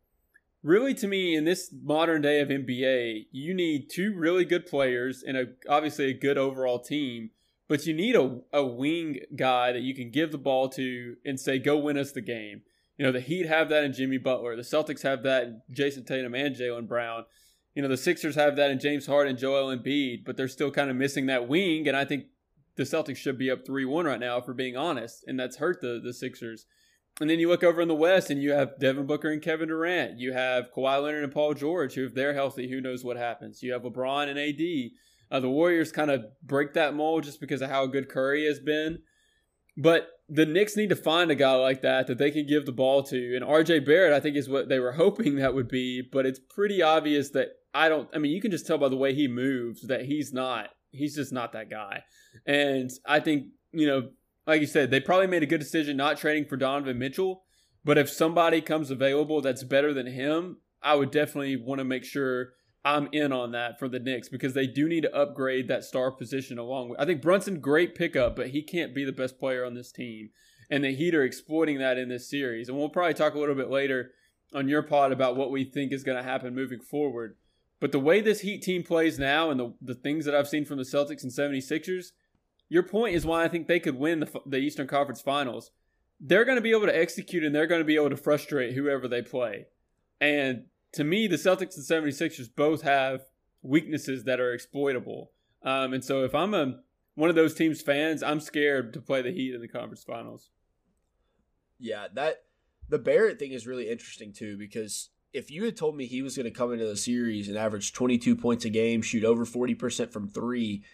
[0.64, 5.24] really to me in this modern day of NBA, you need two really good players
[5.24, 7.32] and a obviously a good overall team,
[7.68, 11.40] but you need a, a wing guy that you can give the ball to and
[11.40, 12.62] say, go win us the game.
[12.98, 14.56] You know, the Heat have that in Jimmy Butler.
[14.56, 17.26] The Celtics have that in Jayson Tatum and Jaylen Brown.
[17.74, 20.70] You know, the Sixers have that in James Harden and Joel Embiid, but they're still
[20.70, 21.88] kind of missing that wing.
[21.88, 22.26] And I think
[22.76, 25.24] the Celtics should be up 3 1 right now, if we're being honest.
[25.26, 26.66] And that's hurt the, the Sixers.
[27.20, 29.68] And then you look over in the West and you have Devin Booker and Kevin
[29.68, 30.18] Durant.
[30.18, 33.62] You have Kawhi Leonard and Paul George, who, if they're healthy, who knows what happens.
[33.62, 34.92] You have LeBron and AD.
[35.30, 38.60] Uh, the Warriors kind of break that mold just because of how good Curry has
[38.60, 39.00] been.
[39.78, 42.72] But the Knicks need to find a guy like that that they can give the
[42.72, 43.36] ball to.
[43.36, 46.02] And RJ Barrett, I think, is what they were hoping that would be.
[46.02, 48.98] But it's pretty obvious that I don't, I mean, you can just tell by the
[48.98, 52.04] way he moves that he's not, he's just not that guy.
[52.46, 54.10] And I think, you know,
[54.48, 57.44] like you said, they probably made a good decision not trading for Donovan Mitchell.
[57.84, 62.04] But if somebody comes available that's better than him, I would definitely want to make
[62.04, 65.84] sure I'm in on that for the Knicks because they do need to upgrade that
[65.84, 67.00] star position along with.
[67.00, 70.30] I think Brunson, great pickup, but he can't be the best player on this team.
[70.70, 72.70] And the Heat are exploiting that in this series.
[72.70, 74.12] And we'll probably talk a little bit later
[74.54, 77.36] on your pod about what we think is going to happen moving forward.
[77.80, 80.66] But the way this Heat team plays now and the, the things that I've seen
[80.66, 82.12] from the Celtics and 76ers,
[82.72, 85.72] your point is why I think they could win the, the Eastern Conference Finals.
[86.22, 88.76] They're going to be able to execute and they're going to be able to frustrate
[88.76, 89.66] whoever they play.
[90.22, 93.24] And to me, the Celtics and 76ers both have
[93.62, 95.34] weaknesses that are exploitable.
[95.64, 96.76] Um, and so if I'm a
[97.16, 100.50] one of those teams' fans, I'm scared to play the Heat in the conference finals.
[101.78, 102.46] Yeah, that
[102.88, 106.38] the Barrett thing is really interesting too because if you had told me he was
[106.38, 110.14] going to come into the series and average 22 points a game, shoot over 40%
[110.14, 110.86] from 3,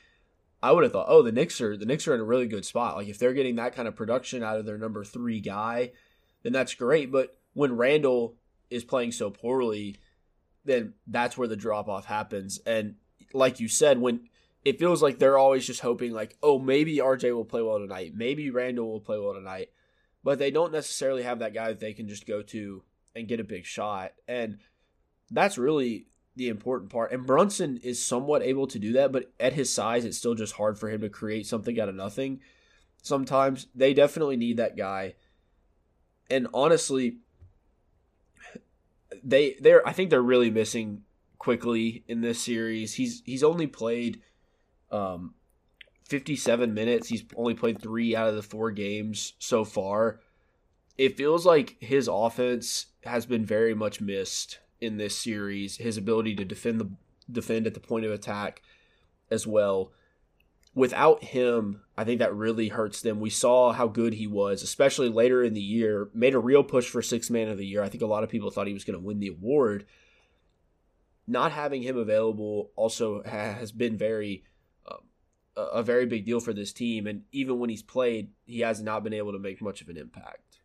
[0.61, 2.65] I would have thought, oh, the Knicks are the Knicks are in a really good
[2.65, 2.95] spot.
[2.95, 5.91] Like if they're getting that kind of production out of their number three guy,
[6.43, 7.11] then that's great.
[7.11, 8.35] But when Randle
[8.69, 9.97] is playing so poorly,
[10.65, 12.59] then that's where the drop off happens.
[12.65, 12.95] And
[13.33, 14.29] like you said, when
[14.65, 18.13] it feels like they're always just hoping, like, oh, maybe RJ will play well tonight,
[18.15, 19.69] maybe Randle will play well tonight,
[20.23, 22.83] but they don't necessarily have that guy that they can just go to
[23.15, 24.11] and get a big shot.
[24.27, 24.59] And
[25.31, 27.11] that's really the important part.
[27.11, 30.53] And Brunson is somewhat able to do that, but at his size, it's still just
[30.53, 32.39] hard for him to create something out of nothing.
[33.01, 35.15] Sometimes they definitely need that guy.
[36.29, 37.17] And honestly,
[39.23, 41.03] they they're I think they're really missing
[41.39, 42.93] Quickley in this series.
[42.93, 44.21] He's he's only played
[44.91, 45.33] um
[46.05, 47.09] 57 minutes.
[47.09, 50.21] He's only played 3 out of the 4 games so far.
[50.97, 55.77] It feels like his offense has been very much missed in this series.
[55.77, 56.89] His ability to defend the
[57.31, 58.61] defend at the point of attack
[59.29, 59.91] as well.
[60.73, 63.19] Without him, I think that really hurts them.
[63.19, 66.09] We saw how good he was, especially later in the year.
[66.13, 67.81] Made a real push for six man of the year.
[67.81, 69.85] I think a lot of people thought he was going to win the award.
[71.25, 74.43] Not having him available also has been very
[74.85, 74.97] uh,
[75.57, 77.07] a, a very big deal for this team.
[77.07, 79.97] And even when he's played, he has not been able to make much of an
[79.97, 80.59] impact.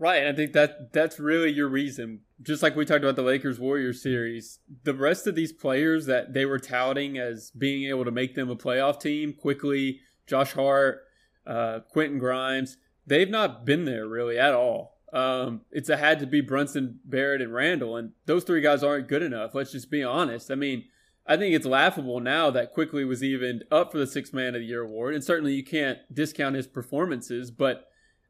[0.00, 2.20] Right, I think that that's really your reason.
[2.40, 6.34] Just like we talked about the Lakers Warriors series, the rest of these players that
[6.34, 11.00] they were touting as being able to make them a playoff team quickly, Josh Hart,
[11.44, 12.76] uh, Quentin Grimes,
[13.08, 15.00] they've not been there really at all.
[15.12, 19.08] Um, it's a had to be Brunson, Barrett, and Randle, and those three guys aren't
[19.08, 19.52] good enough.
[19.52, 20.50] Let's just be honest.
[20.50, 20.84] I mean,
[21.26, 24.60] I think it's laughable now that Quickley was even up for the Six Man of
[24.60, 27.87] the Year award, and certainly you can't discount his performances, but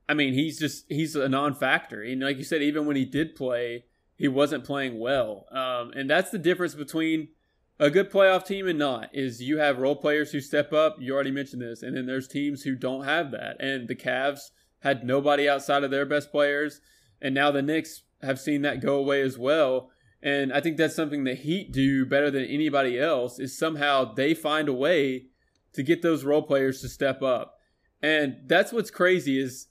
[0.08, 2.02] I mean, he's just he's a non-factor.
[2.02, 3.84] And like you said, even when he did play,
[4.16, 5.46] he wasn't playing well.
[5.50, 7.28] Um, and that's the difference between
[7.78, 9.10] a good playoff team and not.
[9.12, 10.96] Is you have role players who step up.
[10.98, 13.60] You already mentioned this, and then there's teams who don't have that.
[13.60, 16.80] And the Cavs had nobody outside of their best players,
[17.20, 19.90] and now the Knicks have seen that go away as well.
[20.20, 23.38] And I think that's something the Heat do better than anybody else.
[23.38, 25.26] Is somehow they find a way
[25.74, 27.58] to get those role players to step up.
[28.02, 29.68] And that's what's crazy is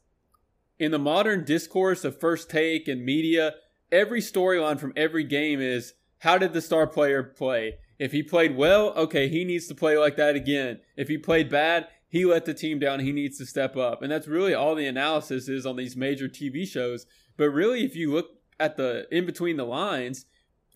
[0.80, 3.56] in the modern discourse of first take and media,
[3.92, 7.76] every storyline from every game is how did the star player play?
[8.00, 10.80] If he played well, okay, he needs to play like that again.
[10.96, 13.00] If he played bad, he let the team down.
[13.00, 14.02] He needs to step up.
[14.02, 17.06] And that's really all the analysis is on these major TV shows.
[17.38, 20.26] But really, if you look at the in between the lines,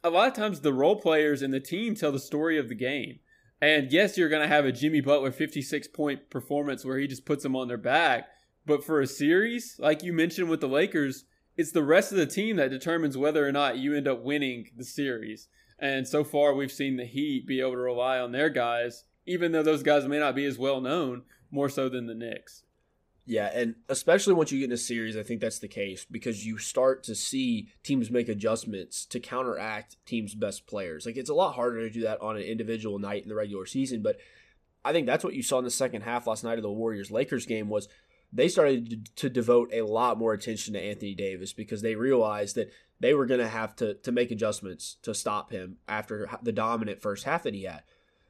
[0.04, 2.76] a lot of times the role players and the team tell the story of the
[2.76, 3.20] game.
[3.62, 7.26] And yes, you're going to have a Jimmy Butler 56 point performance where he just
[7.26, 8.28] puts them on their back.
[8.72, 11.26] But for a series, like you mentioned with the Lakers,
[11.58, 14.70] it's the rest of the team that determines whether or not you end up winning
[14.78, 15.50] the series.
[15.78, 19.52] And so far, we've seen the Heat be able to rely on their guys, even
[19.52, 22.64] though those guys may not be as well known, more so than the Knicks.
[23.26, 26.46] Yeah, and especially once you get in a series, I think that's the case because
[26.46, 31.06] you start to see teams make adjustments to counteract teams' best players.
[31.06, 33.66] Like it's a lot harder to do that on an individual night in the regular
[33.66, 34.16] season, but
[34.86, 37.12] I think that's what you saw in the second half last night of the Warriors
[37.12, 37.90] Lakers game was
[38.34, 42.72] they started to devote a lot more attention to Anthony Davis because they realized that
[43.00, 47.02] they were going to have to to make adjustments to stop him after the dominant
[47.02, 47.84] first half that he had.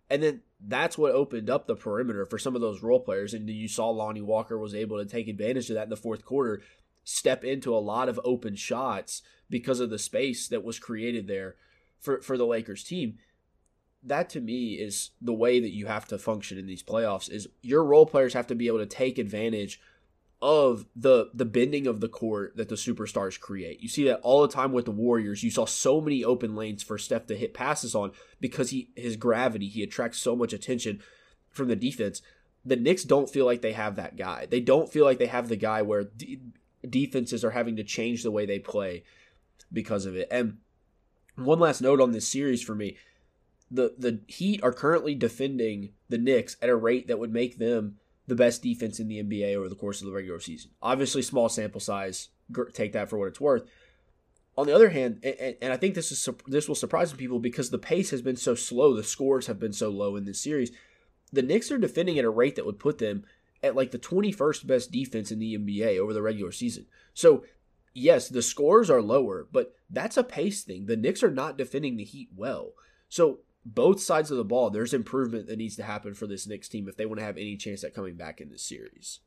[0.09, 3.33] And then that's what opened up the perimeter for some of those role players.
[3.33, 6.25] And you saw Lonnie Walker was able to take advantage of that in the fourth
[6.25, 6.61] quarter,
[7.03, 11.55] step into a lot of open shots because of the space that was created there
[11.99, 13.19] for, for the Lakers team.
[14.03, 17.47] That to me is the way that you have to function in these playoffs is
[17.61, 19.79] your role players have to be able to take advantage
[20.41, 23.81] of the the bending of the court that the superstars create.
[23.81, 25.43] You see that all the time with the Warriors.
[25.43, 29.17] You saw so many open lanes for Steph to hit passes on because he his
[29.17, 31.01] gravity, he attracts so much attention
[31.49, 32.21] from the defense.
[32.65, 34.47] The Knicks don't feel like they have that guy.
[34.49, 36.39] They don't feel like they have the guy where de-
[36.87, 39.03] defenses are having to change the way they play
[39.71, 40.27] because of it.
[40.31, 40.57] And
[41.35, 42.97] one last note on this series for me.
[43.69, 47.97] The the Heat are currently defending the Knicks at a rate that would make them
[48.31, 50.71] the best defense in the NBA over the course of the regular season.
[50.81, 52.29] Obviously, small sample size.
[52.71, 53.69] Take that for what it's worth.
[54.57, 57.71] On the other hand, and, and I think this is this will surprise people because
[57.71, 60.71] the pace has been so slow, the scores have been so low in this series.
[61.33, 63.25] The Knicks are defending at a rate that would put them
[63.61, 66.85] at like the 21st best defense in the NBA over the regular season.
[67.13, 67.43] So,
[67.93, 70.85] yes, the scores are lower, but that's a pace thing.
[70.85, 72.75] The Knicks are not defending the Heat well.
[73.09, 76.67] So, both sides of the ball, there's improvement that needs to happen for this Knicks
[76.67, 79.19] team if they want to have any chance at coming back in this series.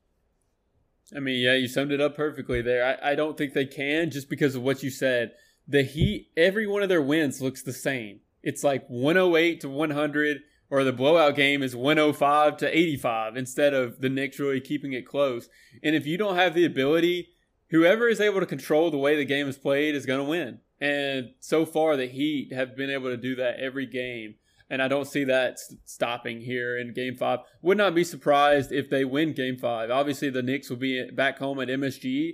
[1.14, 2.98] I mean, yeah, you summed it up perfectly there.
[3.02, 5.32] I, I don't think they can just because of what you said.
[5.68, 8.20] The Heat, every one of their wins looks the same.
[8.42, 14.00] It's like 108 to 100, or the blowout game is 105 to 85 instead of
[14.00, 15.48] the Knicks really keeping it close.
[15.82, 17.28] And if you don't have the ability,
[17.70, 20.60] whoever is able to control the way the game is played is going to win.
[20.84, 24.34] And so far, the Heat have been able to do that every game.
[24.68, 27.38] And I don't see that stopping here in game five.
[27.62, 29.90] Would not be surprised if they win game five.
[29.90, 32.32] Obviously, the Knicks will be back home at MSG.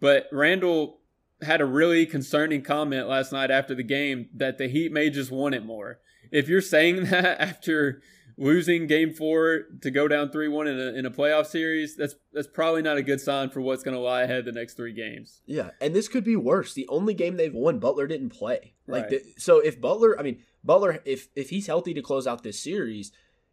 [0.00, 1.00] But Randle
[1.42, 5.30] had a really concerning comment last night after the game that the Heat may just
[5.30, 5.98] want it more.
[6.32, 8.00] If you're saying that after
[8.36, 12.46] losing game four to go down 3-1 in a, in a playoff series that's that's
[12.46, 15.40] probably not a good sign for what's going to lie ahead the next three games.
[15.46, 16.74] Yeah and this could be worse.
[16.74, 18.74] The only game they've won butler didn't play.
[18.86, 19.10] Like right.
[19.10, 22.62] the, so if butler i mean butler if if he's healthy to close out this
[22.62, 23.12] series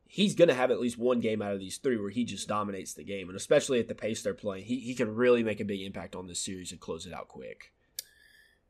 [0.09, 2.47] he's going to have at least one game out of these three where he just
[2.47, 5.59] dominates the game and especially at the pace they're playing he, he can really make
[5.59, 7.71] a big impact on this series and close it out quick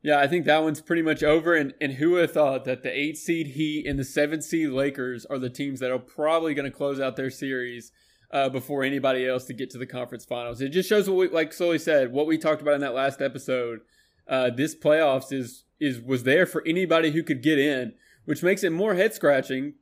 [0.02, 1.54] yeah, I think that one's pretty much over.
[1.54, 4.70] And, and who would have thought that the eight seed Heat and the seven seed
[4.70, 7.90] Lakers are the teams that are probably going to close out their series
[8.30, 10.60] uh, before anybody else to get to the conference finals?
[10.60, 13.20] It just shows what we, like Sully said, what we talked about in that last
[13.20, 13.80] episode.
[14.28, 17.94] Uh, this playoffs is is was there for anybody who could get in,
[18.24, 19.74] which makes it more head scratching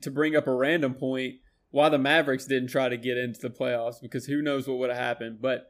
[0.00, 1.36] to bring up a random point
[1.70, 4.90] why the Mavericks didn't try to get into the playoffs because who knows what would
[4.90, 5.40] have happened.
[5.40, 5.68] But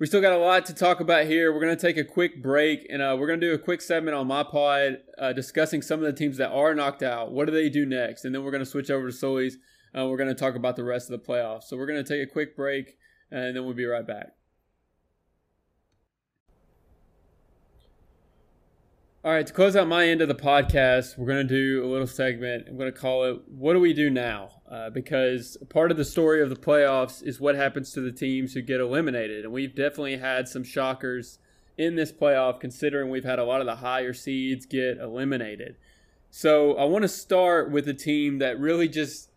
[0.00, 1.52] we still got a lot to talk about here.
[1.52, 3.82] We're going to take a quick break and uh, we're going to do a quick
[3.82, 7.32] segment on my pod uh, discussing some of the teams that are knocked out.
[7.32, 8.24] What do they do next?
[8.24, 9.58] And then we're going to switch over to Sully's.
[9.96, 11.64] Uh, we're going to talk about the rest of the playoffs.
[11.64, 12.96] So we're going to take a quick break
[13.30, 14.28] and then we'll be right back.
[19.22, 21.86] All right, to close out my end of the podcast, we're going to do a
[21.86, 22.64] little segment.
[22.66, 24.62] I'm going to call it What Do We Do Now?
[24.66, 28.54] Uh, because part of the story of the playoffs is what happens to the teams
[28.54, 29.44] who get eliminated.
[29.44, 31.38] And we've definitely had some shockers
[31.76, 35.76] in this playoff, considering we've had a lot of the higher seeds get eliminated.
[36.30, 39.28] So I want to start with a team that really just,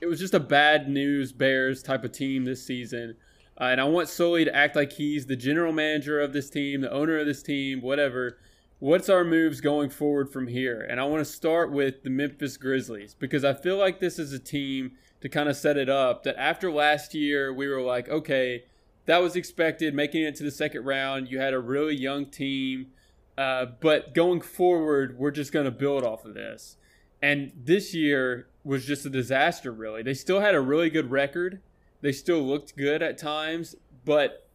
[0.00, 3.16] it was just a bad news Bears type of team this season.
[3.60, 6.82] Uh, and I want Sully to act like he's the general manager of this team,
[6.82, 8.38] the owner of this team, whatever
[8.78, 10.80] what's our moves going forward from here?
[10.80, 14.32] And I want to start with the Memphis Grizzlies because I feel like this is
[14.32, 18.08] a team to kind of set it up that after last year, we were like,
[18.08, 18.64] okay,
[19.06, 21.28] that was expected making it to the second round.
[21.28, 22.88] You had a really young team.
[23.36, 26.76] Uh, but going forward, we're just going to build off of this.
[27.22, 30.02] And this year was just a disaster, really.
[30.02, 31.60] They still had a really good record.
[32.00, 33.74] They still looked good at times,
[34.04, 34.47] but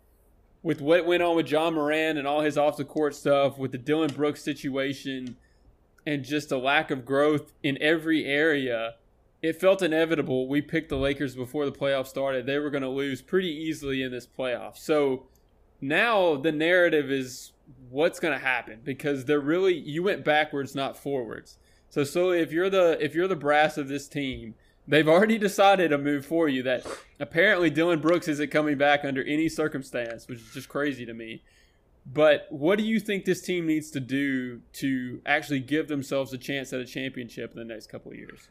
[0.63, 3.73] with what went on with Ja Morant and all his off the court stuff, with
[3.73, 5.35] the Dillon Brooks situation,
[6.05, 8.95] and just a lack of growth in every area,
[9.41, 10.47] it felt inevitable.
[10.47, 12.45] We picked the Lakers before the playoffs started.
[12.45, 14.77] They were going to lose pretty easily in this playoff.
[14.77, 15.27] So
[15.81, 17.51] now the narrative is
[17.89, 21.57] what's going to happen because they're really you went backwards, not forwards.
[21.89, 24.55] So so if you're the if you're the brass of this team
[24.87, 26.85] They've already decided a move for you that
[27.19, 31.41] apparently Dillon Brooks isn't coming back under any circumstance, which is just crazy to me.
[32.05, 36.37] But what do you think this team needs to do to actually give themselves a
[36.37, 38.49] chance at a championship in the next couple of years?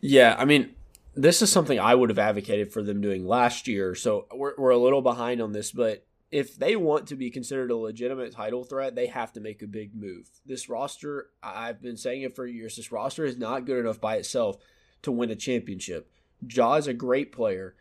[0.00, 0.74] Yeah, I mean,
[1.14, 3.94] this is something I would have advocated for them doing last year.
[3.94, 7.70] So we're, we're a little behind on this, but if they want to be considered
[7.70, 10.30] a legitimate title threat, they have to make a big move.
[10.46, 14.16] This roster, I've been saying it for years, this roster is not good enough by
[14.16, 14.56] itself
[15.02, 16.10] to win a championship.
[16.48, 17.74] Ja is a great player.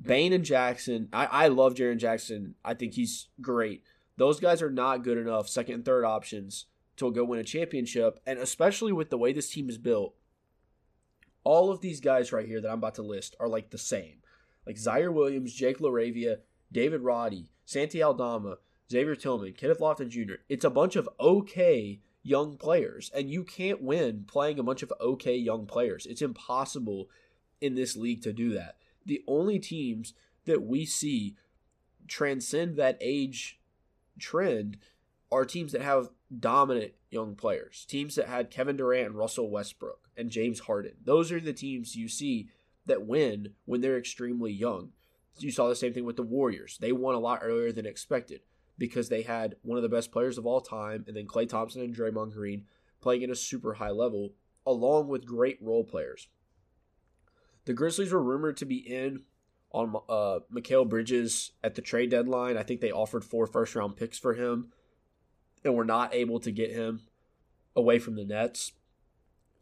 [0.00, 2.54] Bane and Jackson, I, I love Jaren Jackson.
[2.64, 3.82] I think he's great.
[4.16, 8.20] Those guys are not good enough, second and third options, to go win a championship.
[8.26, 10.14] And especially with the way this team is built,
[11.44, 14.16] all of these guys right here that I'm about to list are like the same.
[14.66, 16.38] Like Ziaire Williams, Jake LaRavia,
[16.72, 18.58] David Roddy, Santi Aldama,
[18.90, 20.34] Xavier Tillman, Kenneth Lofton Jr.
[20.48, 22.00] It's a bunch of okay
[22.30, 26.06] young players, and you can't win playing a bunch of okay young players.
[26.06, 27.10] It's impossible
[27.60, 28.76] in this league to do that.
[29.04, 30.14] The only teams
[30.46, 31.34] that we see
[32.06, 33.58] transcend that age
[34.18, 34.78] trend
[35.32, 40.08] are teams that have dominant young players, teams that had Kevin Durant and Russell Westbrook
[40.16, 40.92] and James Harden.
[41.04, 42.48] Those are the teams you see
[42.86, 44.90] that win when they're extremely young.
[45.38, 46.78] You saw the same thing with the Warriors.
[46.80, 48.42] They won a lot earlier than expected
[48.80, 51.82] because they had one of the best players of all time, and then Klay Thompson
[51.82, 52.64] and Draymond Green
[53.00, 54.32] playing at a super high level,
[54.66, 56.28] along with great role players.
[57.66, 59.24] The Grizzlies were rumored to be in
[59.70, 62.56] on uh, Mikal Bridges at the trade deadline.
[62.56, 64.72] I think they offered four first round picks for him,
[65.62, 67.02] and were not able to get him
[67.76, 68.72] away from the Nets.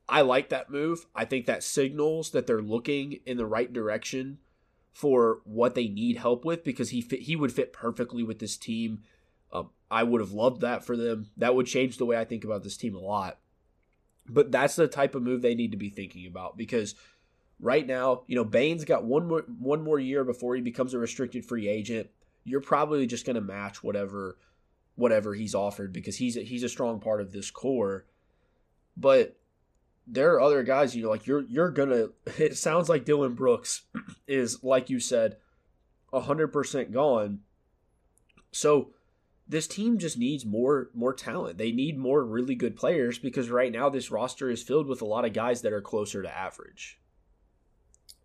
[0.08, 1.06] I like that move.
[1.14, 4.38] I think that signals that they're looking in the right direction
[4.92, 8.56] for what they need help with because he fit, he would fit perfectly with this
[8.56, 9.02] team.
[9.52, 11.30] Um, I would have loved that for them.
[11.36, 13.38] That would change the way I think about this team a lot.
[14.28, 16.94] But that's the type of move they need to be thinking about because
[17.60, 20.98] right now, you know, Bane's got one more one more year before he becomes a
[20.98, 22.10] restricted free agent.
[22.44, 24.36] You're probably just going to match whatever
[24.96, 28.04] whatever he's offered because he's a, he's a strong part of this core.
[28.96, 29.37] But
[30.10, 32.08] there are other guys, you know, like you're you're gonna.
[32.38, 33.82] It sounds like Dillon Brooks
[34.26, 35.36] is like you said,
[36.12, 37.40] hundred percent gone.
[38.50, 38.90] So
[39.46, 41.58] this team just needs more more talent.
[41.58, 45.06] They need more really good players because right now this roster is filled with a
[45.06, 47.00] lot of guys that are closer to average.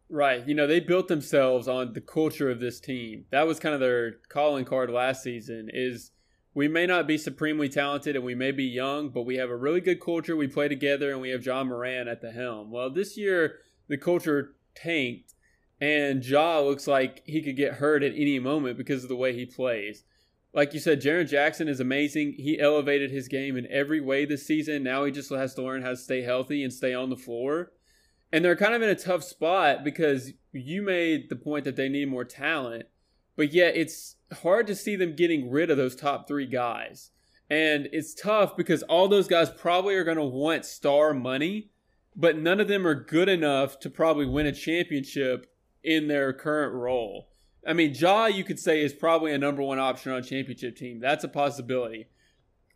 [0.09, 0.47] Right.
[0.47, 3.25] You know, they built themselves on the culture of this team.
[3.31, 6.11] That was kind of their calling card last season is
[6.53, 9.55] we may not be supremely talented and we may be young, but we have a
[9.55, 10.35] really good culture.
[10.35, 12.71] We play together and we have Ja Morant at the helm.
[12.71, 15.33] Well, this year the culture tanked
[15.81, 19.33] and Ja looks like he could get hurt at any moment because of the way
[19.33, 20.03] he plays.
[20.53, 22.33] Like you said, Jaren Jackson is amazing.
[22.33, 24.83] He elevated his game in every way this season.
[24.83, 27.71] Now he just has to learn how to stay healthy and stay on the floor.
[28.31, 31.89] And they're kind of in a tough spot because you made the point that they
[31.89, 32.85] need more talent,
[33.35, 37.11] but yet it's hard to see them getting rid of those top three guys.
[37.49, 41.69] And it's tough because all those guys probably are going to want star money.
[42.15, 45.47] but none of them are good enough to probably win a championship
[45.83, 47.29] in their current role.
[47.65, 50.75] I mean, Ja, you could say, is probably a number one option on a championship
[50.75, 50.99] team.
[50.99, 52.07] That's a possibility.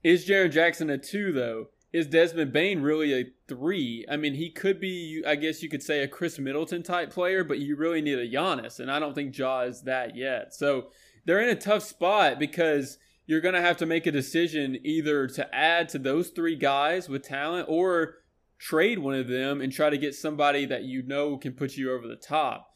[0.04, 1.68] Is Jaren Jackson a two, though?
[1.94, 4.06] Is Desmond Bane really a three?
[4.10, 7.44] I mean, he could be, I guess you could say, a Khris Middleton type player,
[7.44, 10.54] but you really need a Giannis, and I don't think Ja is that yet.
[10.54, 10.88] So
[11.28, 15.28] they're in a tough spot because you're going to have to make a decision either
[15.28, 18.16] to add to those three guys with talent or
[18.58, 21.92] trade one of them and try to get somebody that you know can put you
[21.92, 22.70] over the top.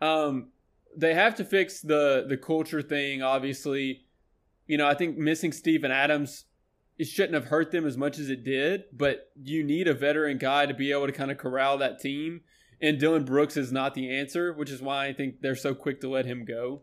[0.00, 0.52] Um,
[0.96, 3.22] they have to fix the the culture thing.
[3.22, 4.06] Obviously,
[4.66, 6.44] you know I think missing Steven Adams
[6.98, 10.38] it shouldn't have hurt them as much as it did, but you need a veteran
[10.38, 12.40] guy to be able to kind of corral that team.
[12.80, 16.00] And Dillon Brooks is not the answer, which is why I think they're so quick
[16.00, 16.82] to let him go.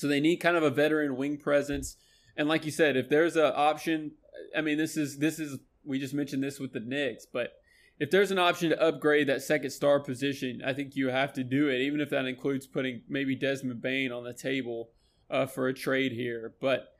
[0.00, 1.96] So they need kind of a veteran wing presence.
[2.36, 4.12] And like you said, if there's an option,
[4.56, 7.54] I mean, this is this is we just mentioned this with the Knicks, but
[7.98, 11.42] if there's an option to upgrade that second star position, I think you have to
[11.42, 14.90] do it, even if that includes putting maybe Desmond Bane on the table
[15.30, 16.54] uh, for a trade here.
[16.60, 16.92] But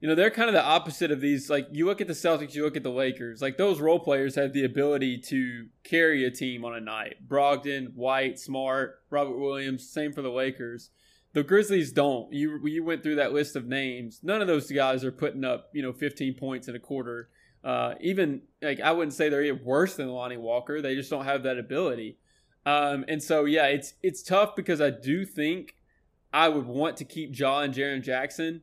[0.00, 1.50] you know, they're kind of the opposite of these.
[1.50, 3.42] Like you look at the Celtics, you look at the Lakers.
[3.42, 7.28] Like those role players have the ability to carry a team on a night.
[7.28, 9.88] Brogdon, White, Smart, Robert Williams.
[9.88, 10.90] Same for the Lakers.
[11.38, 12.32] The Grizzlies don't.
[12.32, 14.20] You you went through that list of names.
[14.22, 17.28] None of those guys are putting up you know 15 points in a quarter
[17.64, 20.80] uh, even like I wouldn't say they're even worse than Lonnie Walker.
[20.80, 22.16] They just don't have that ability.
[22.64, 25.76] Um, and so yeah, it's it's tough because I do think
[26.32, 28.62] I would want to keep Ja and Jaren Jackson,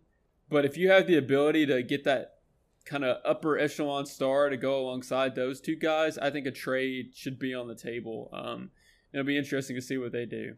[0.50, 2.36] but if you have the ability to get that
[2.86, 7.12] kind of upper echelon star to go alongside those two guys, I think a trade
[7.16, 8.30] should be on the table.
[8.32, 8.70] Um,
[9.12, 10.56] it'll be interesting to see what they do.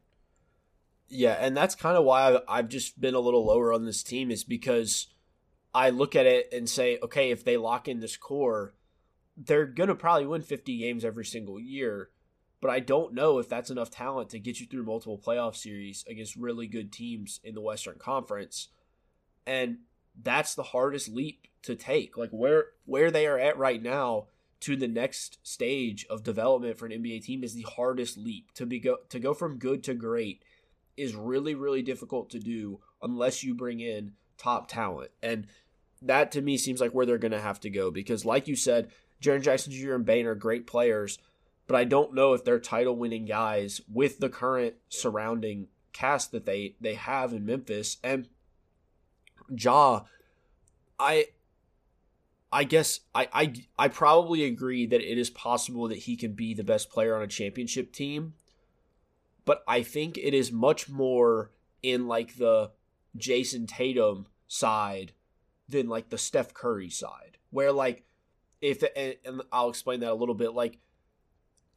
[1.09, 4.29] Yeah, and that's kind of why I've, just been a little lower on this team
[4.29, 5.07] is because
[5.73, 8.73] I look at it and say, okay, if they lock in this core,
[9.37, 12.09] they're going to probably win 50 games every single year.
[12.59, 16.03] But I don't know if that's enough talent to get you through multiple playoff series
[16.09, 18.69] against really good teams in the Western Conference.
[19.45, 19.77] And
[20.21, 22.17] that's the hardest leap to take.
[22.17, 24.27] Like where where they are at right now
[24.61, 28.51] to the next stage of development for an NBA team is the hardest leap.
[28.55, 30.41] To be go to go from good to great
[30.97, 35.11] is really really difficult to do unless you bring in top talent.
[35.21, 35.47] And
[36.01, 38.55] that to me seems like where they're going to have to go because, like you
[38.55, 38.89] said,
[39.21, 39.95] Jaren Jackson Jr.
[39.95, 41.17] and Bane are great players,
[41.65, 46.45] but I don't know if they're title winning guys with the current surrounding cast that
[46.45, 48.27] they they have in Memphis and
[49.49, 50.01] Ja.
[50.99, 51.27] I
[52.51, 56.53] I guess I, I I probably agree that it is possible that he can be
[56.53, 58.33] the best player on a championship team,
[59.47, 62.71] but I think it is much more in like the
[63.15, 65.13] Jayson Tatum side
[65.69, 68.03] than like the Steph Curry side, where like
[68.59, 68.83] if
[69.23, 70.53] and I'll explain that a little bit.
[70.53, 70.79] Like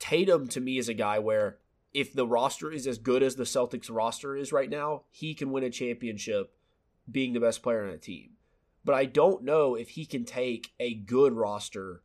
[0.01, 1.59] Tatum to me is a guy where
[1.95, 5.53] if the roster is as good as the Celtics roster is right now, he can
[5.53, 6.53] win a championship
[7.09, 8.31] being the best player on a team.
[8.85, 12.03] But I don't know if he can take a good roster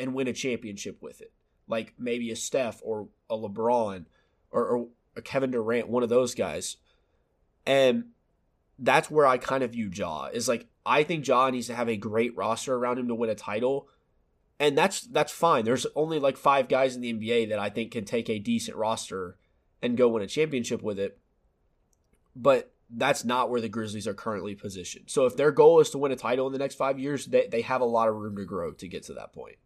[0.00, 1.32] and win a championship with it.
[1.68, 4.06] Like maybe a Steph or a LeBron
[4.50, 6.76] or, or a Kevin Durant, one of those guys.
[7.66, 8.06] And
[8.78, 11.88] that's where I kind of view Ja is like I think Ja needs to have
[11.88, 13.88] a great roster around him to win a title.
[14.60, 15.64] And that's that's fine.
[15.64, 18.76] There's only like five guys in the NBA that I think can take a decent
[18.76, 19.36] roster
[19.82, 21.18] and go win a championship with it.
[22.36, 25.06] But that's not where the Grizzlies are currently positioned.
[25.08, 27.46] So if their goal is to win a title in the next five years, they,
[27.46, 29.56] they have a lot of room to grow to get to that point.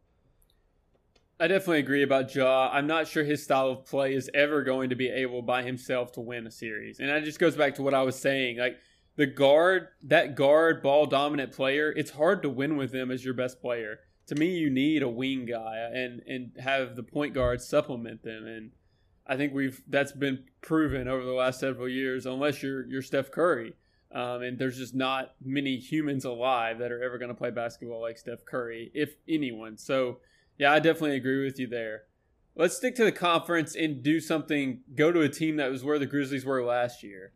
[1.40, 2.68] I definitely agree about Ja.
[2.72, 6.10] I'm not sure his style of play is ever going to be able by himself
[6.12, 6.98] to win a series.
[6.98, 8.58] And that just goes back to what I was saying.
[8.58, 8.78] Like
[9.16, 13.34] the guard, that guard ball dominant player, it's hard to win with them as your
[13.34, 14.00] best player.
[14.26, 18.44] To me, you need a wing guy and and have the point guard supplement them.
[18.46, 18.72] And
[19.26, 22.26] I think we've that's been proven over the last several years.
[22.26, 23.74] Unless you're you're Steph Curry,
[24.12, 28.02] um, and there's just not many humans alive that are ever going to play basketball
[28.02, 29.78] like Steph Curry, if anyone.
[29.78, 30.18] So
[30.58, 32.02] yeah, I definitely agree with you there.
[32.56, 34.80] Let's stick to the conference and do something.
[34.94, 37.32] Go to a team that was where the Grizzlies were last year.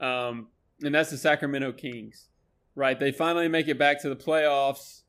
[0.00, 0.48] Um,
[0.82, 2.28] and that's the Sacramento Kings,
[2.74, 2.98] right?
[2.98, 5.02] They finally make it back to the playoffs.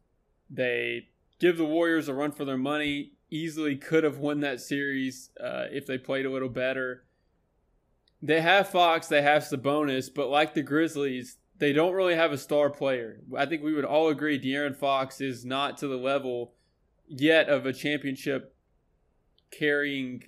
[0.49, 1.09] They
[1.39, 3.13] give the Warriors a run for their money.
[3.31, 7.05] Easily could have won that series uh, if they played a little better.
[8.21, 12.37] They have Fox, they have Sabonis, but like the Grizzlies, they don't really have a
[12.37, 13.21] star player.
[13.35, 16.53] I think we would all agree De'Aaron Fox is not to the level
[17.07, 18.55] yet of a championship
[19.51, 20.23] carrying,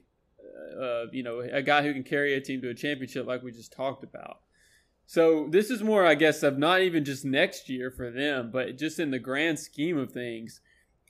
[0.80, 3.52] uh, you know, a guy who can carry a team to a championship like we
[3.52, 4.40] just talked about.
[5.06, 8.78] So this is more, I guess, of not even just next year for them, but
[8.78, 10.60] just in the grand scheme of things.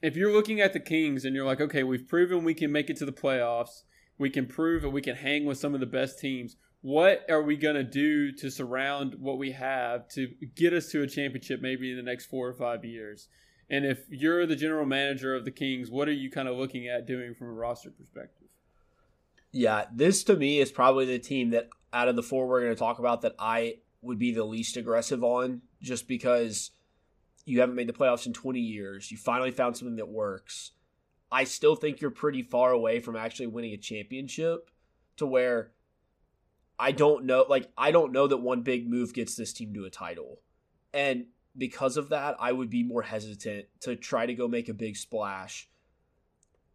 [0.01, 2.89] if you're looking at the Kings and you're like, okay, we've proven we can make
[2.89, 3.83] it to the playoffs,
[4.17, 6.55] we can prove that we can hang with some of the best teams.
[6.81, 11.01] What are we going to do to surround what we have to get us to
[11.01, 13.27] a championship maybe in the next four or five years?
[13.69, 16.87] And if you're the general manager of the Kings, what are you kind of looking
[16.87, 18.47] at doing from a roster perspective?
[19.51, 22.73] Yeah, this to me is probably the team that out of the four we're going
[22.73, 26.71] to talk about that I would be the least aggressive on just because
[27.45, 29.11] you haven't made the playoffs in 20 years.
[29.11, 30.71] You finally found something that works.
[31.31, 34.69] I still think you're pretty far away from actually winning a championship
[35.17, 35.71] to where
[36.79, 39.85] I don't know like I don't know that one big move gets this team to
[39.85, 40.39] a title.
[40.93, 41.25] And
[41.57, 44.95] because of that, I would be more hesitant to try to go make a big
[44.95, 45.67] splash.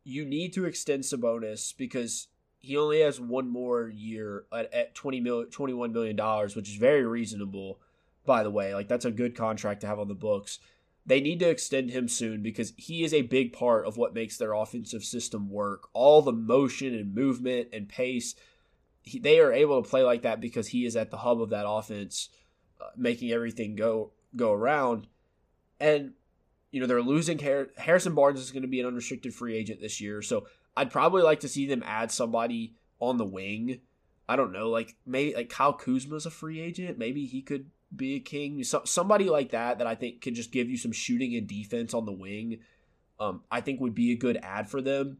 [0.04, 2.28] You need to extend Sabonis because
[2.58, 6.76] he only has one more year at, at 20 mil, 21 million dollars, which is
[6.76, 7.78] very reasonable
[8.24, 8.74] by the way.
[8.74, 10.58] Like that's a good contract to have on the books.
[11.04, 14.36] They need to extend him soon because he is a big part of what makes
[14.36, 15.88] their offensive system work.
[15.92, 18.36] All the motion and movement and pace,
[19.02, 21.50] he, they are able to play like that because he is at the hub of
[21.50, 22.28] that offense,
[22.80, 25.06] uh, making everything go go around.
[25.80, 26.12] And
[26.70, 30.00] you know they're losing Harrison Barnes is going to be an unrestricted free agent this
[30.00, 33.80] year, so I'd probably like to see them add somebody on the wing.
[34.28, 36.98] I don't know, like maybe like Kyle Kuzma's a free agent.
[36.98, 38.64] Maybe he could be a king.
[38.64, 41.92] So, somebody like that that I think could just give you some shooting and defense
[41.92, 42.60] on the wing.
[43.20, 45.18] Um, I think would be a good ad for them.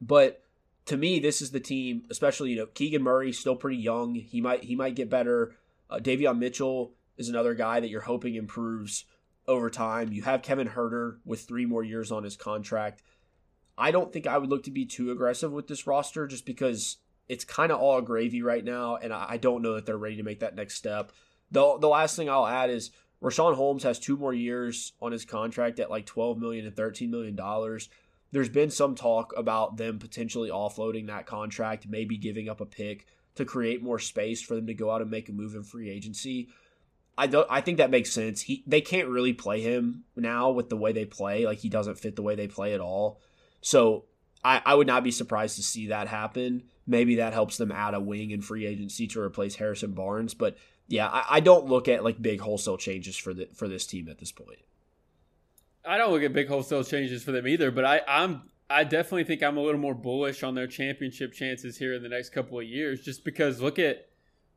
[0.00, 0.42] But
[0.86, 4.14] to me, this is the team, especially you know Keegan Murray still pretty young.
[4.14, 5.56] He might he might get better.
[5.88, 9.04] Uh, Davion Mitchell is another guy that you're hoping improves
[9.48, 10.12] over time.
[10.12, 13.02] You have Kevin Huerter with three more years on his contract.
[13.78, 16.96] I don't think I would look to be too aggressive with this roster just because
[17.28, 20.22] it's kind of all gravy right now, and I don't know that they're ready to
[20.22, 21.12] make that next step.
[21.50, 22.90] The the last thing I'll add is
[23.22, 27.10] Richaun Holmes has two more years on his contract at like twelve million and thirteen
[27.10, 27.88] million dollars.
[28.32, 33.06] There's been some talk about them potentially offloading that contract, maybe giving up a pick
[33.36, 35.90] to create more space for them to go out and make a move in free
[35.90, 36.48] agency.
[37.18, 38.42] I don't I think that makes sense.
[38.42, 41.46] He they can't really play him now with the way they play.
[41.46, 43.20] Like he doesn't fit the way they play at all.
[43.60, 44.04] So
[44.44, 46.64] I, I would not be surprised to see that happen.
[46.86, 50.34] Maybe that helps them add a wing in free agency to replace Harrison Barnes.
[50.34, 50.56] But
[50.88, 54.08] yeah, I, I don't look at like big wholesale changes for the for this team
[54.08, 54.60] at this point.
[55.84, 59.24] I don't look at big wholesale changes for them either, but I, I'm I definitely
[59.24, 62.58] think I'm a little more bullish on their championship chances here in the next couple
[62.58, 64.08] of years, just because look at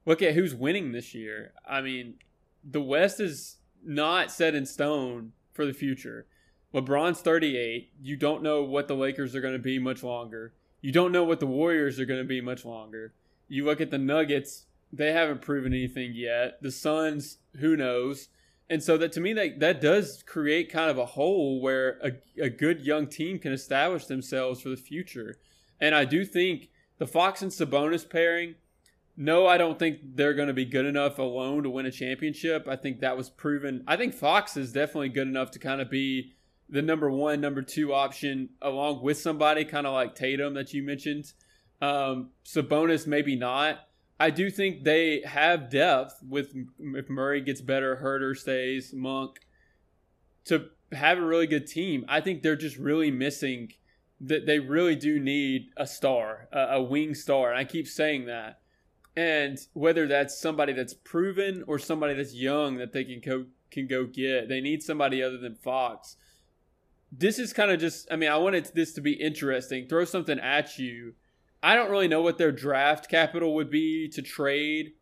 [0.06, 1.54] look at who's winning this year.
[1.68, 2.16] I mean,
[2.64, 6.28] the West is not set in stone for the future.
[6.74, 7.92] LeBron's 38.
[8.02, 10.54] You don't know what the Lakers are going to be much longer.
[10.82, 13.14] You don't know what the Warriors are going to be much longer.
[13.48, 16.62] You look at the Nuggets, they haven't proven anything yet.
[16.62, 18.30] The Suns, who knows?
[18.70, 22.12] And so that to me that that does create kind of a hole where a,
[22.44, 25.38] a good young team can establish themselves for the future.
[25.82, 28.56] And I do think the Fox and Sabonis pairing,
[29.22, 32.70] no, I don't think they're going to be good enough alone to win a championship.
[32.70, 33.84] I think that was proven.
[33.86, 36.32] I think Fox is definitely good enough to kind of be
[36.70, 40.84] the number one, number two option along with somebody kind of like Tatum that you
[40.84, 41.34] mentioned.
[41.82, 43.80] Um, Sabonis maybe not.
[44.22, 49.40] I do think they have depth with if Murray gets better, Huerter stays, Monk
[50.46, 52.06] to have a really good team.
[52.08, 53.74] I think they're just really missing
[54.22, 57.50] that they really do need a star, a, a wing star.
[57.50, 58.62] And I keep saying that.
[59.20, 63.88] And whether that's somebody that's proven or somebody that's young that they can go can
[63.88, 66.16] go get, they need somebody other than Fox.
[67.12, 69.88] This is kind of just I mean, I wanted this to be interesting.
[69.88, 71.14] Throw something at you
[71.62, 74.94] I don't really know what their draft capital would be to trade.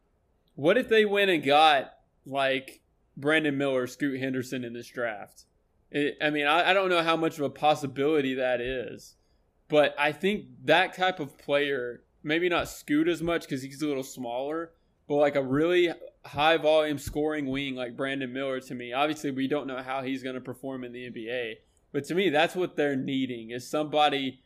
[0.55, 1.93] What if they went and got
[2.25, 2.81] like
[3.15, 5.45] Brandon Miller, Scoot Henderson in this draft?
[5.91, 9.15] It, I mean, I, I don't know how much of a possibility that is,
[9.67, 13.87] but I think that type of player, maybe not Scoot as much because he's a
[13.87, 14.71] little smaller,
[15.07, 15.91] but like a really
[16.25, 18.93] high volume scoring wing like Brandon Miller to me.
[18.93, 21.53] Obviously, we don't know how he's going to perform in the NBA,
[21.91, 24.41] but to me, that's what they're needing is somebody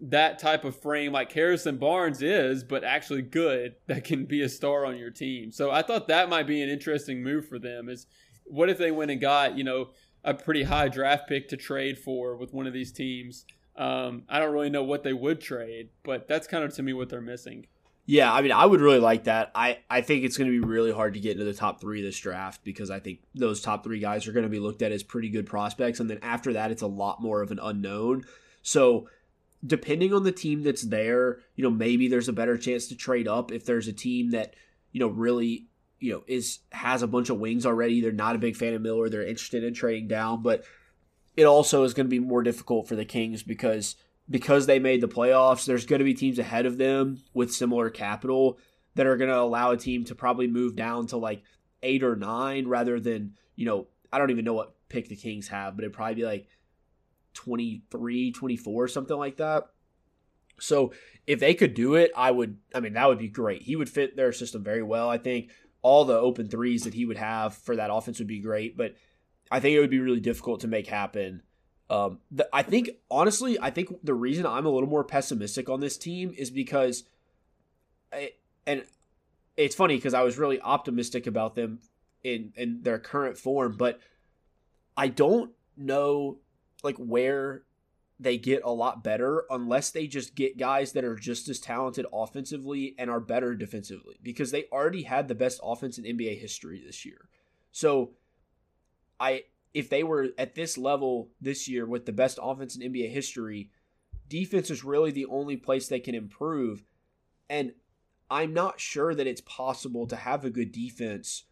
[0.00, 4.48] that type of frame like Harrison Barnes is, but actually good that can be a
[4.48, 5.50] star on your team.
[5.50, 7.88] So I thought that might be an interesting move for them.
[7.88, 8.06] Is
[8.44, 9.90] what if they went and got you know
[10.24, 13.46] a pretty high draft pick to trade for with one of these teams?
[13.76, 16.92] Um, I don't really know what they would trade, but that's kind of to me
[16.92, 17.66] what they're missing.
[18.08, 19.50] Yeah, I mean, I would really like that.
[19.52, 22.02] I, I think it's going to be really hard to get into the top three
[22.02, 24.92] this draft because I think those top three guys are going to be looked at
[24.92, 25.98] as pretty good prospects.
[25.98, 28.24] And then after that, it's a lot more of an unknown.
[28.62, 29.08] So
[29.66, 33.26] depending on the team that's there, you know, maybe there's a better chance to trade
[33.26, 34.54] up if there's a team that,
[34.92, 35.66] you know, really,
[35.98, 38.00] you know, is has a bunch of wings already.
[38.00, 39.08] They're not a big fan of Miller.
[39.08, 40.64] They're interested in trading down, but
[41.36, 43.96] it also is going to be more difficult for the Kings because
[44.28, 47.90] because they made the playoffs, there's going to be teams ahead of them with similar
[47.90, 48.58] capital
[48.96, 51.42] that are going to allow a team to probably move down to like
[51.82, 55.48] eight or nine rather than, you know, I don't even know what pick the Kings
[55.48, 56.48] have, but it'd probably be like
[57.34, 59.64] 23, 24, something like that.
[60.58, 60.92] So
[61.26, 63.62] if they could do it, I would, I mean, that would be great.
[63.62, 65.08] He would fit their system very well.
[65.08, 65.50] I think
[65.82, 68.96] all the open threes that he would have for that offense would be great, but
[69.50, 71.42] I think it would be really difficult to make happen
[71.88, 75.80] um, the, I think honestly, I think the reason I'm a little more pessimistic on
[75.80, 77.04] this team is because,
[78.12, 78.32] I,
[78.66, 78.84] and
[79.56, 81.80] it's funny because I was really optimistic about them
[82.24, 84.00] in in their current form, but
[84.96, 86.38] I don't know
[86.82, 87.62] like where
[88.18, 92.06] they get a lot better unless they just get guys that are just as talented
[92.12, 96.82] offensively and are better defensively because they already had the best offense in NBA history
[96.84, 97.28] this year.
[97.72, 98.12] So
[99.18, 99.44] I
[99.74, 103.70] if they were at this level this year with the best offense in NBA history,
[104.28, 106.82] defense is really the only place they can improve.
[107.50, 107.72] And
[108.30, 111.44] I'm not sure that it's possible to have a good defense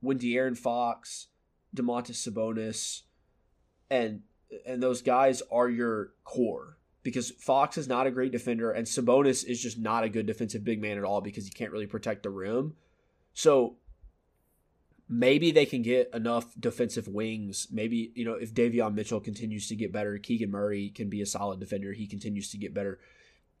[0.00, 1.28] when De'Aaron Fox,
[1.74, 3.02] Domantas Sabonis,
[3.90, 4.22] and
[4.66, 6.78] and those guys are your core.
[7.04, 10.62] Because Fox is not a great defender, and Sabonis is just not a good defensive
[10.62, 12.74] big man at all because he can't really protect the rim.
[13.34, 13.76] So
[15.12, 17.68] maybe they can get enough defensive wings.
[17.70, 21.26] Maybe, you know, if Davion Mitchell continues to get better, Keegan Murray can be a
[21.26, 21.92] solid defender.
[21.92, 22.98] He continues to get better.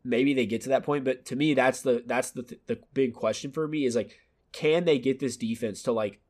[0.02, 3.12] Maybe they get to that point, but to me that's the that's the the big
[3.12, 4.18] question for me is like
[4.50, 6.20] can they get this defense to like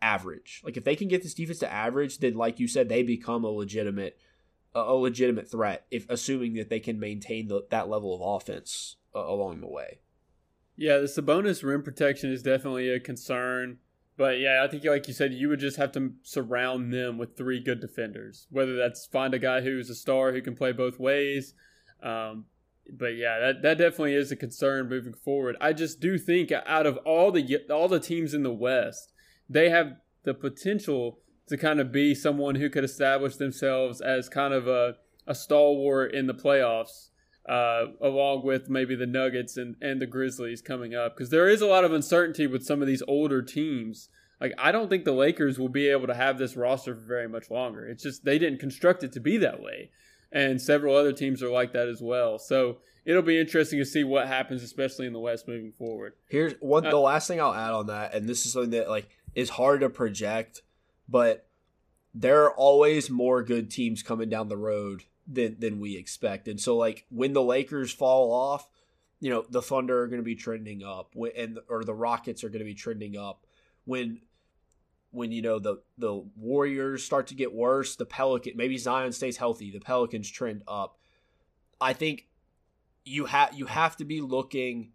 [0.00, 0.62] average?
[0.64, 3.44] Like if they can get this defense to average, then like you said they become
[3.44, 4.18] a legitimate
[4.74, 9.20] a legitimate threat if assuming that they can maintain the, that level of offense uh,
[9.20, 10.00] along the way.
[10.74, 13.78] Yeah, the Sabonis rim protection is definitely a concern.
[14.16, 17.36] But yeah, I think like you said, you would just have to surround them with
[17.36, 18.46] three good defenders.
[18.50, 21.54] Whether that's find a guy who's a star who can play both ways.
[22.02, 22.44] Um,
[22.92, 25.56] but yeah, that, that definitely is a concern moving forward.
[25.60, 29.12] I just do think out of all the all the teams in the West,
[29.48, 34.54] they have the potential to kind of be someone who could establish themselves as kind
[34.54, 34.96] of a,
[35.26, 37.08] a stalwart in the playoffs
[37.48, 41.16] uh, along with maybe the Nuggets and, and the Grizzlies coming up.
[41.16, 44.08] Because there is a lot of uncertainty with some of these older teams.
[44.40, 47.28] Like, I don't think the Lakers will be able to have this roster for very
[47.28, 47.86] much longer.
[47.86, 49.90] It's just they didn't construct it to be that way.
[50.32, 52.38] And several other teams are like that as well.
[52.38, 56.14] So it'll be interesting to see what happens, especially in the West moving forward.
[56.28, 58.88] Here's one uh, the last thing I'll add on that, and this is something that
[58.88, 60.62] like is hard to project,
[61.08, 61.46] but
[62.14, 66.60] there are always more good teams coming down the road than than we expected.
[66.60, 68.68] So like when the Lakers fall off,
[69.20, 72.48] you know the Thunder are going to be trending up, and or the Rockets are
[72.48, 73.46] going to be trending up.
[73.84, 74.20] When
[75.10, 79.36] when you know the the Warriors start to get worse, the Pelican maybe Zion stays
[79.36, 80.98] healthy, the Pelicans trend up.
[81.80, 82.26] I think
[83.04, 84.92] you have you have to be looking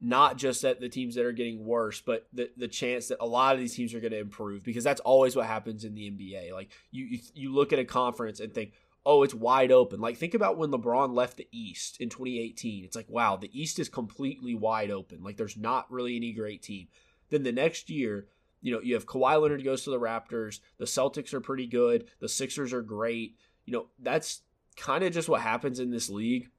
[0.00, 3.26] not just at the teams that are getting worse, but the the chance that a
[3.26, 6.10] lot of these teams are going to improve because that's always what happens in the
[6.10, 6.52] NBA.
[6.52, 8.72] Like you, you look at a conference and think,
[9.06, 10.00] oh, it's wide open.
[10.00, 12.84] Like, think about when LeBron left the East in 2018.
[12.84, 15.22] It's like, wow, the East is completely wide open.
[15.22, 16.88] Like, there's not really any great team.
[17.30, 18.26] Then the next year,
[18.60, 20.60] you know, you have Kawhi Leonard goes to the Raptors.
[20.78, 22.08] The Celtics are pretty good.
[22.20, 23.36] The Sixers are great.
[23.64, 24.42] You know, that's
[24.76, 26.50] kind of just what happens in this league.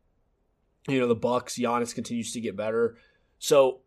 [0.88, 2.98] You know, the Bucks, Giannis continues to get better.
[3.38, 3.82] So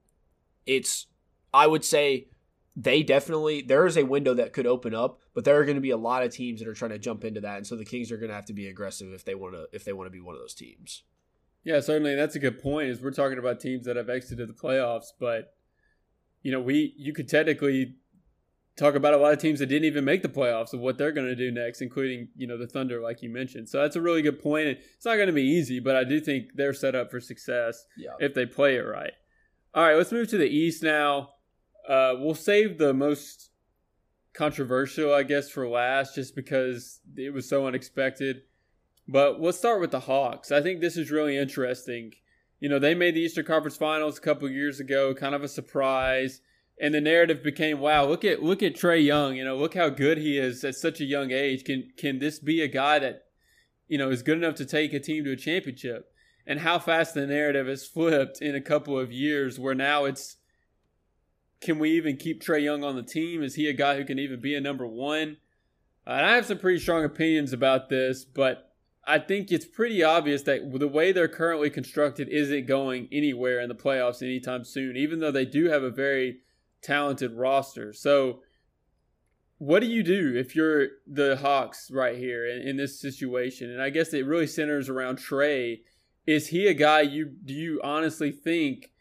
[0.66, 1.06] it's,
[1.52, 2.28] I would say,
[2.74, 5.82] they definitely there is a window that could open up, but there are going to
[5.82, 7.84] be a lot of teams that are trying to jump into that, and so the
[7.84, 10.06] Kings are going to have to be aggressive if they want to if they want
[10.06, 11.02] to be one of those teams.
[11.64, 12.88] Yeah, certainly that's a good point.
[12.88, 15.54] Is we're talking about teams that have exited the playoffs, but
[16.42, 17.96] you know we you could technically
[18.76, 21.12] talk about a lot of teams that didn't even make the playoffs of what they're
[21.12, 23.68] going to do next, including you know the Thunder, like you mentioned.
[23.68, 24.66] So that's a really good point.
[24.68, 27.84] It's not going to be easy, but I do think they're set up for success
[27.98, 28.12] yeah.
[28.18, 29.12] if they play it right.
[29.74, 31.30] All right, let's move to the East now.
[31.88, 33.50] Uh, we'll save the most
[34.32, 38.42] controversial, I guess, for last, just because it was so unexpected.
[39.08, 40.52] But let's start with the Hawks.
[40.52, 42.12] I think this is really interesting.
[42.60, 45.48] You know, they made the Eastern Conference Finals a couple years ago, kind of a
[45.48, 46.40] surprise,
[46.80, 49.36] and the narrative became, "Wow, look at look at Trae Young.
[49.36, 51.64] You know, look how good he is at such a young age.
[51.64, 53.24] Can can this be a guy that,
[53.88, 56.12] you know, is good enough to take a team to a championship?"
[56.46, 60.36] And how fast the narrative has flipped in a couple of years, where now it's
[61.62, 63.42] can we even keep Trae Young on the team?
[63.42, 65.38] Is he a guy who can even be a number one?
[66.06, 68.72] Uh, and I have some pretty strong opinions about this, but
[69.04, 73.68] I think it's pretty obvious that the way they're currently constructed isn't going anywhere in
[73.68, 76.38] the playoffs anytime soon, even though they do have a very
[76.82, 77.92] talented roster.
[77.92, 78.40] So
[79.58, 83.70] what do you do if you're the Hawks right here in, in this situation?
[83.70, 85.80] And I guess it really centers around Trae.
[86.26, 88.91] Is he a guy you do you honestly think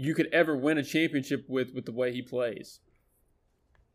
[0.00, 2.78] you could ever win a championship with with the way he plays?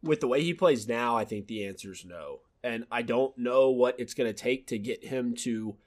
[0.03, 2.41] With the way he plays now, I think the answer is no.
[2.61, 5.77] And I don't know what it's going to take to get him to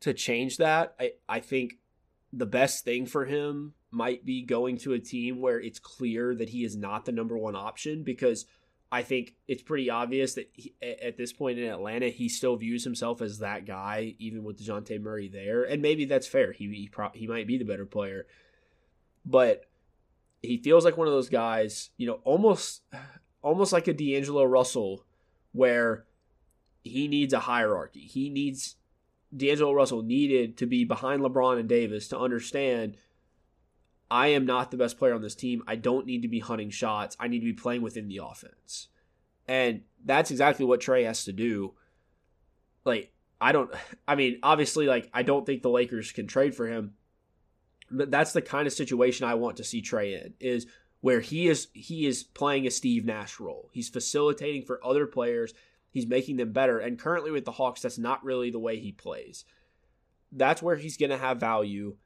[0.00, 0.94] to change that.
[0.98, 1.74] I, I think
[2.32, 6.48] the best thing for him might be going to a team where it's clear that
[6.48, 8.46] he is not the number one option because
[8.90, 12.82] I think it's pretty obvious that he, at this point in Atlanta, he still views
[12.82, 15.64] himself as that guy, even with DeJounte Murray there.
[15.64, 16.52] And maybe that's fair.
[16.52, 18.26] He, he, pro- he might be the better player.
[19.24, 19.64] But
[20.42, 22.82] he feels like one of those guys, you know, almost
[23.42, 25.04] almost like a D'Angelo Russell,
[25.52, 26.04] where
[26.82, 28.00] he needs a hierarchy.
[28.00, 28.76] He needs
[29.34, 32.96] D'Angelo Russell needed to be behind LeBron and Davis to understand
[34.10, 35.62] I am not the best player on this team.
[35.66, 37.16] I don't need to be hunting shots.
[37.18, 38.88] I need to be playing within the offense.
[39.48, 41.74] And that's exactly what Trae has to do.
[42.84, 43.70] Like, I don't,
[44.06, 46.94] I mean, obviously, like, I don't think the Lakers can trade for him,
[47.94, 50.66] that's the kind of situation I want to see Trae in is
[51.00, 53.68] where he is, he is playing a Steve Nash role.
[53.72, 55.52] He's facilitating for other players.
[55.90, 56.78] He's making them better.
[56.78, 59.44] And currently with the Hawks, that's not really the way he plays.
[60.32, 61.96] That's where he's going to have value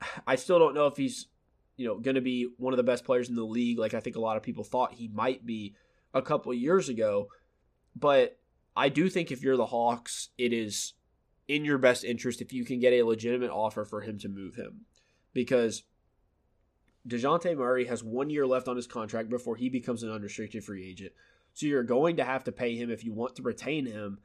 [0.26, 1.26] I still don't know if he's,
[1.76, 4.00] you know, going to be one of the best players in the league like I
[4.00, 5.74] think a lot of people thought he might be
[6.14, 7.28] a couple years ago.
[7.94, 8.38] But
[8.76, 10.94] I do think if you're the Hawks, it is
[11.48, 14.56] in your best interest if you can get a legitimate offer for him to move
[14.56, 14.82] him.
[15.36, 15.82] Because
[17.06, 20.88] DeJounte Murray has one year left on his contract before he becomes an unrestricted free
[20.88, 21.12] agent.
[21.52, 24.20] So you're going to have to pay him if you want to retain him.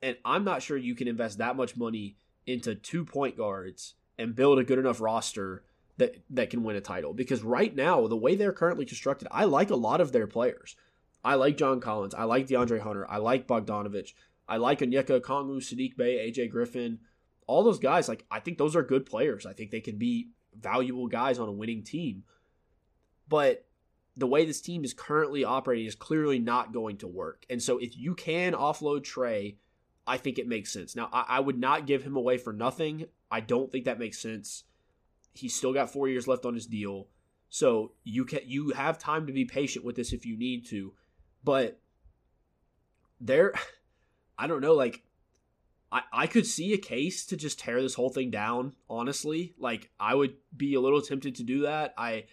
[0.00, 4.36] And I'm not sure you can invest that much money into two point guards and
[4.36, 5.64] build a good enough roster
[5.96, 7.14] that that can win a title.
[7.14, 10.76] Because right now, the way they're currently constructed, I like a lot of their players.
[11.24, 12.14] I like John Collins.
[12.14, 13.10] I like DeAndre Hunter.
[13.10, 14.12] I like Bogdanovich.
[14.48, 17.00] I like Onyeka Okongwu, Saddiq Bey, AJ Griffin.
[17.48, 19.46] All those guys, like I think those are good players.
[19.46, 20.28] I think they can be
[20.60, 22.24] valuable guys on a winning team.
[23.28, 23.66] But
[24.16, 27.44] the way this team is currently operating is clearly not going to work.
[27.50, 29.56] And so if you can offload Trae,
[30.06, 30.94] I think it makes sense.
[30.94, 33.06] Now I, I would not give him away for nothing.
[33.30, 34.64] I don't think that makes sense.
[35.32, 37.08] He's still got four years left on his deal,
[37.48, 40.92] so you can you have time to be patient with this if you need to.
[41.42, 41.80] But
[43.20, 43.52] there,
[44.38, 44.74] I don't know.
[44.74, 45.02] Like,
[45.94, 48.74] I I could see a case to just tear this whole thing down.
[48.90, 51.94] Honestly, like I would be a little tempted to do that.
[51.96, 52.24] I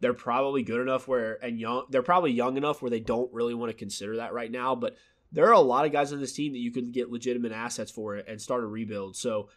[0.00, 3.54] they're probably good enough where and young they're probably young enough where they don't really
[3.54, 4.96] want to consider that right now but
[5.32, 7.90] there are a lot of guys on this team that you could get legitimate assets
[7.90, 9.48] for and start a rebuild so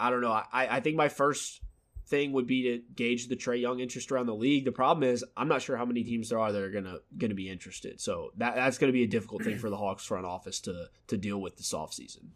[0.00, 0.32] I don't know.
[0.32, 1.60] I, I think my first
[2.06, 4.64] thing would be to gauge the Trae Young interest around the league.
[4.64, 7.34] The problem is I'm not sure how many teams there are that are gonna gonna
[7.34, 8.00] be interested.
[8.00, 11.18] So that that's gonna be a difficult thing for the Hawks front office to to
[11.18, 12.30] deal with this offseason.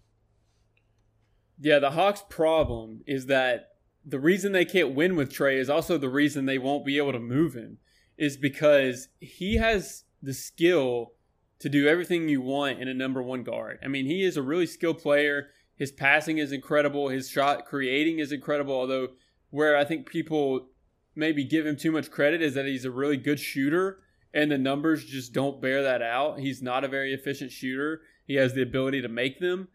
[1.61, 3.69] Yeah, the Hawks' problem is that
[4.05, 7.13] the reason they can't win with Trae is also the reason they won't be able
[7.13, 7.79] to move him,
[8.19, 11.13] is because he has the skill
[11.61, 13.79] to do everything you want in a number one guard.
[13.83, 15.49] I mean, he is a really skilled player.
[15.77, 17.09] His passing is incredible.
[17.09, 18.75] His shot creating is incredible.
[18.75, 19.09] Although,
[19.51, 20.69] where I think people
[21.15, 24.01] maybe give him too much credit is that he's a really good shooter,
[24.33, 26.41] and the numbers just don't bear that out.
[26.41, 28.03] He's not a very efficient shooter.
[28.27, 29.69] He has the ability to make them.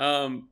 [0.00, 0.48] Um,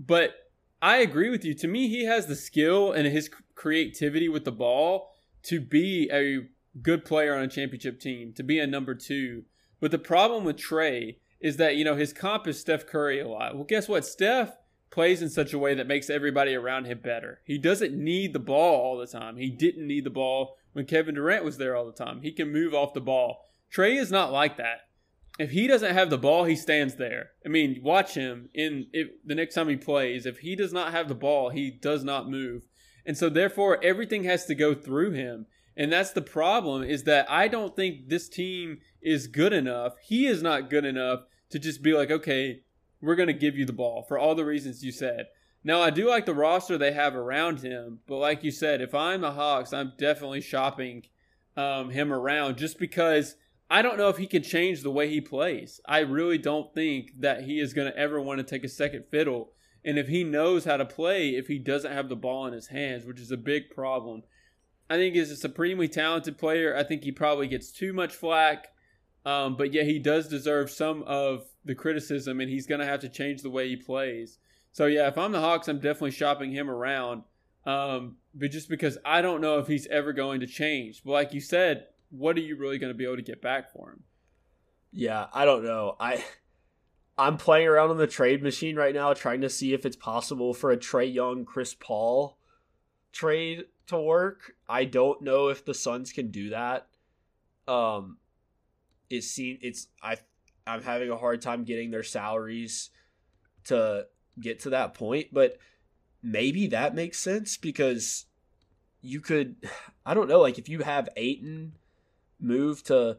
[0.00, 0.34] but
[0.80, 1.52] I agree with you.
[1.54, 5.12] To me, he has the skill and his creativity with the ball
[5.44, 6.48] to be a
[6.80, 9.44] good player on a championship team, to be a number two.
[9.78, 13.28] But the problem with Trae is that, you know, his comp is Steph Curry a
[13.28, 13.54] lot.
[13.54, 14.06] Well, guess what?
[14.06, 14.56] Steph
[14.90, 17.40] plays in such a way that makes everybody around him better.
[17.44, 19.36] He doesn't need the ball all the time.
[19.36, 22.22] He didn't need the ball when Kevin Durant was there all the time.
[22.22, 23.44] He can move off the ball.
[23.72, 24.88] Trae is not like that.
[25.40, 27.30] If he doesn't have the ball, he stands there.
[27.46, 30.26] I mean, watch him in if, the next time he plays.
[30.26, 32.66] If he does not have the ball, he does not move.
[33.06, 35.46] And so therefore everything has to go through him.
[35.74, 39.94] And that's the problem is that I don't think this team is good enough.
[40.02, 42.60] He is not good enough to just be like, okay,
[43.00, 45.28] we're going to give you the ball for all the reasons you said.
[45.64, 48.94] Now, I do like the roster they have around him, but like you said, if
[48.94, 51.04] I'm the Hawks, I'm definitely shopping
[51.56, 53.36] um, him around just because
[53.70, 55.80] I don't know if he can change the way he plays.
[55.86, 59.04] I really don't think that he is going to ever want to take a second
[59.10, 59.52] fiddle.
[59.84, 62.66] And if he knows how to play, if he doesn't have the ball in his
[62.66, 64.24] hands, which is a big problem,
[64.90, 66.76] I think he's a supremely talented player.
[66.76, 68.68] I think he probably gets too much flack.
[69.24, 73.00] Um, but yeah, he does deserve some of the criticism, and he's going to have
[73.00, 74.38] to change the way he plays.
[74.72, 77.22] So yeah, if I'm the Hawks, I'm definitely shopping him around.
[77.64, 81.02] Um, but just because I don't know if he's ever going to change.
[81.04, 83.72] But like you said, what are you really going to be able to get back
[83.72, 84.02] for him?
[84.92, 85.96] Yeah, I don't know.
[85.98, 86.24] I
[87.16, 90.54] I'm playing around on the trade machine right now, trying to see if it's possible
[90.54, 92.38] for a Trae Young, Chris Paul
[93.12, 94.54] trade to work.
[94.68, 96.86] I don't know if the Suns can do that.
[97.68, 98.18] Um,
[99.08, 100.16] it seems it's I
[100.66, 102.90] I'm having a hard time getting their salaries
[103.64, 104.06] to
[104.40, 105.58] get to that point, but
[106.22, 108.26] maybe that makes sense because
[109.00, 109.56] you could
[110.06, 111.72] I don't know, like if you have Ayton
[112.40, 113.18] move to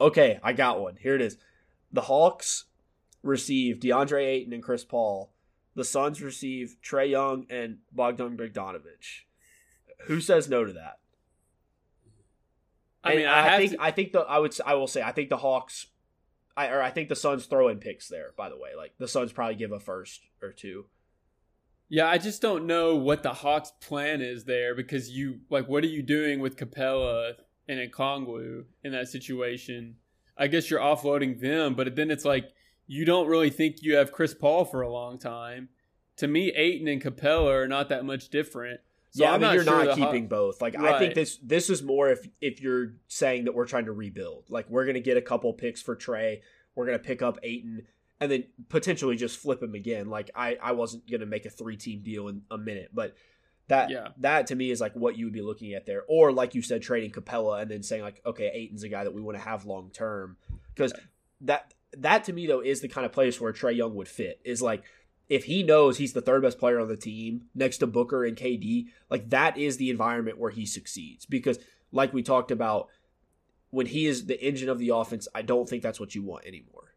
[0.00, 0.96] okay, I got one.
[1.00, 1.36] Here it is.
[1.92, 2.64] The Hawks
[3.22, 5.32] receive DeAndre Ayton and Chris Paul.
[5.74, 9.22] The Suns receive Trae Young and Bogdan Bogdanovich.
[10.06, 10.98] Who says no to that?
[13.02, 13.82] I mean, I, I think to...
[13.82, 15.86] I think the I would I will say I think the Hawks,
[16.56, 18.32] I or I think the Suns throw in picks there.
[18.36, 20.86] By the way, like the Suns probably give a first or two.
[21.88, 25.84] Yeah, I just don't know what the Hawks' plan is there because you like what
[25.84, 27.34] are you doing with Capela
[27.68, 29.96] and Okongwu in that situation?
[30.36, 32.50] I guess you're offloading them, but then it's like
[32.86, 35.68] you don't really think you have Chris Paul for a long time.
[36.18, 38.80] To me, Ayton and Capela are not that much different.
[39.10, 40.60] So yeah, I'm I mean, you're sure not keeping both.
[40.60, 40.94] Like right.
[40.94, 44.46] I think this this is more if if you're saying that we're trying to rebuild.
[44.48, 46.40] Like we're gonna get a couple picks for Trae,
[46.74, 47.82] we're gonna pick up Ayton,
[48.20, 50.08] and then potentially just flip him again.
[50.08, 53.14] Like I I wasn't gonna make a three team deal in a minute, but
[53.68, 54.08] that yeah.
[54.18, 56.04] that to me is like what you would be looking at there.
[56.08, 59.14] Or like you said, trading Capela and then saying like, okay, Ayton's a guy that
[59.14, 60.36] we want to have long term
[60.74, 61.04] because yeah.
[61.42, 64.40] that that to me though is the kind of place where Trae Young would fit.
[64.44, 64.84] Is like
[65.28, 68.36] if he knows he's the third best player on the team next to Booker and
[68.36, 71.24] KD, like that is the environment where he succeeds.
[71.24, 71.58] Because
[71.92, 72.88] like we talked about,
[73.70, 76.44] when he is the engine of the offense, I don't think that's what you want
[76.44, 76.93] anymore.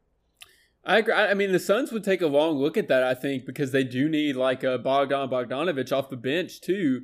[0.87, 1.13] I agree.
[1.13, 3.83] I mean, the Suns would take a long look at that, I think, because they
[3.83, 7.01] do need like a Bogdan Bogdanovich off the bench too.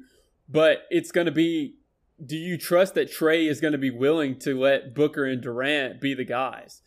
[0.50, 1.76] But it's going to be
[2.26, 6.00] do you trust that Trae is going to be willing to let Booker and Durant
[6.00, 6.82] be the guys?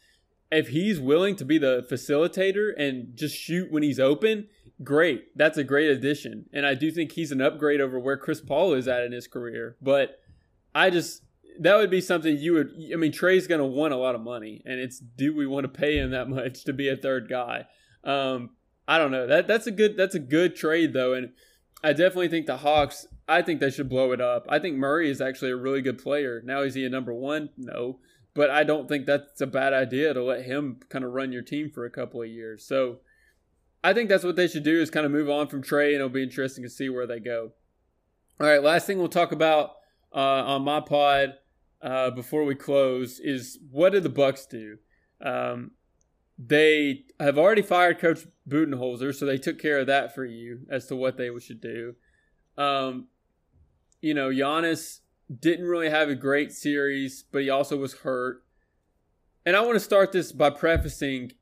[0.51, 4.49] if he's willing to be the facilitator and just shoot when he's open,
[4.83, 5.37] great.
[5.37, 6.47] That's a great addition.
[6.53, 9.27] And I do think he's an upgrade over where Chris Paul is at in his
[9.27, 9.77] career.
[9.83, 10.21] But
[10.75, 11.23] I just
[11.61, 14.21] that would be something you would I mean Trae's going to want a lot of
[14.21, 17.29] money and it's do we want to pay him that much to be a third
[17.29, 17.67] guy?
[18.05, 18.51] Um
[18.89, 19.27] I don't know.
[19.27, 21.33] That that's a good that's a good trade though and
[21.83, 24.47] I definitely think the Hawks I think they should blow it up.
[24.49, 26.41] I think Murray is actually a really good player.
[26.45, 27.51] Now is he a number 1?
[27.57, 27.99] No
[28.37, 31.43] but I don't think that's a bad idea to let him kind of run your
[31.43, 32.67] team for a couple of years.
[32.67, 32.99] So
[33.83, 35.97] I think that's what they should do is kind of move on from Trae, and
[35.97, 37.53] it'll be interesting to see where they go.
[38.39, 39.71] All right, last thing we'll talk about
[40.15, 41.35] uh, on my pod
[41.83, 44.79] uh, before we close is what did the Bucks do?
[45.21, 45.73] Um,
[46.39, 50.87] they have already fired Coach Budenholzer, so they took care of that for you as
[50.87, 51.95] to what they should do.
[52.59, 53.09] Um,
[54.01, 55.01] you know, Giannis
[55.41, 58.45] didn't really have a great series, but he also was hurt.
[59.45, 61.33] And I want to start this by prefacing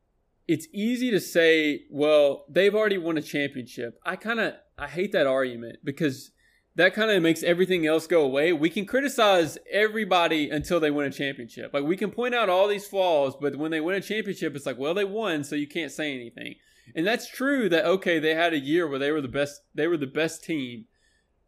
[0.46, 3.98] it's easy to say, well, they've already won a championship.
[4.04, 6.32] I kind of I hate that argument because
[6.76, 8.52] that kind of makes everything else go away.
[8.52, 11.72] We can criticize everybody until they win a championship.
[11.72, 14.66] Like we can point out all these flaws, but when they win a championship, it's
[14.66, 16.56] like, well, they won, so you can't say anything.
[16.94, 19.86] And that's true that okay, they had a year where they were the best they
[19.86, 20.86] were the best team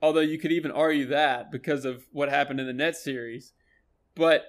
[0.03, 3.53] Although you could even argue that because of what happened in the net series.
[4.15, 4.45] But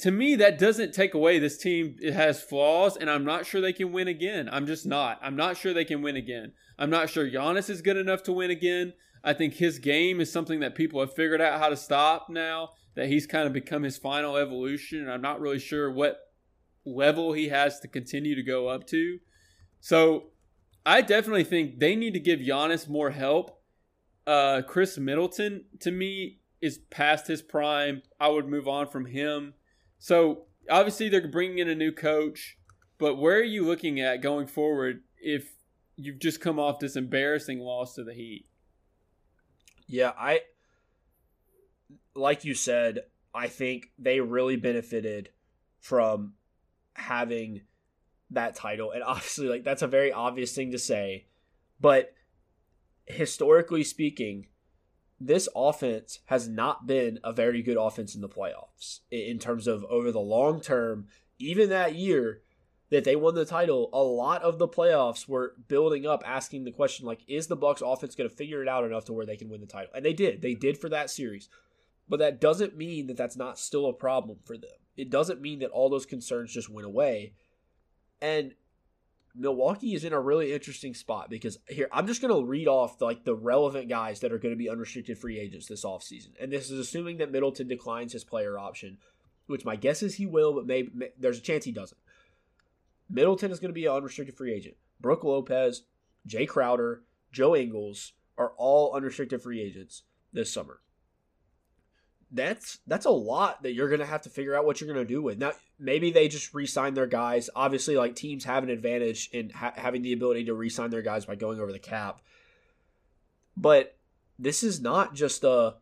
[0.00, 1.96] to me, that doesn't take away this team.
[2.00, 4.48] It has flaws, and I'm not sure they can win again.
[4.50, 5.20] I'm just not.
[5.22, 6.52] I'm not sure they can win again.
[6.78, 8.94] I'm not sure Giannis is good enough to win again.
[9.24, 12.70] I think his game is something that people have figured out how to stop now,
[12.94, 15.00] that he's kind of become his final evolution.
[15.00, 16.18] And I'm not really sure what
[16.84, 19.18] level he has to continue to go up to.
[19.80, 20.30] So
[20.84, 23.62] I definitely think they need to give Giannis more help
[24.26, 28.02] uh, Khris Middleton to me is past his prime.
[28.20, 29.54] I would move on from him.
[29.98, 32.58] So obviously they're bringing in a new coach,
[32.98, 35.54] but where are you looking at going forward if
[35.96, 38.46] you've just come off this embarrassing loss to the Heat?
[39.92, 40.40] Yeah, I
[42.14, 43.00] like you said,
[43.34, 45.28] I think they really benefited
[45.80, 46.32] from
[46.94, 47.60] having
[48.30, 48.90] that title.
[48.92, 51.26] And obviously like that's a very obvious thing to say,
[51.78, 52.14] but
[53.04, 54.46] historically speaking,
[55.20, 59.84] this offense has not been a very good offense in the playoffs in terms of
[59.90, 61.06] over the long term.
[61.38, 62.40] Even that year
[62.92, 66.70] that they won the title, a lot of the playoffs were building up, asking the
[66.70, 69.36] question like, is the Bucks offense going to figure it out enough to where they
[69.38, 69.90] can win the title?
[69.94, 70.42] And they did.
[70.42, 71.48] They did for that series.
[72.06, 74.76] But that doesn't mean that that's not still a problem for them.
[74.94, 77.32] It doesn't mean that all those concerns just went away.
[78.20, 78.52] And
[79.34, 82.98] Milwaukee is in a really interesting spot because here I'm just going to read off
[82.98, 86.32] the, like the relevant guys that are going to be unrestricted free agents this offseason.
[86.38, 88.98] And this is assuming that Middleton declines his player option,
[89.46, 91.96] which my guess is he will, but maybe, may, there's a chance he doesn't.
[93.10, 94.76] Middleton is going to be an unrestricted free agent.
[95.00, 95.82] Brook Lopez,
[96.28, 100.80] Jae Crowder, Joe Ingles are all unrestricted free agents this summer.
[102.30, 105.06] That's that's a lot that you're going to have to figure out what you're going
[105.06, 105.36] to do with.
[105.36, 107.50] Now, maybe they just re-sign their guys.
[107.54, 111.26] Obviously, like teams have an advantage in ha- having the ability to re-sign their guys
[111.26, 112.22] by going over the cap.
[113.54, 113.98] But
[114.38, 115.74] this is not just a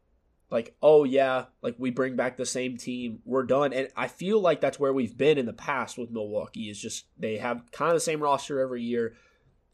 [0.50, 3.72] like, oh yeah, like we bring back the same team, we're done.
[3.72, 6.70] And I feel like that's where we've been in the past with Milwaukee.
[6.70, 9.14] Is just they have kind of the same roster every year.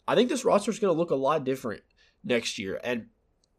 [0.06, 1.82] I think this roster is going to look a lot different
[2.22, 3.06] next year, and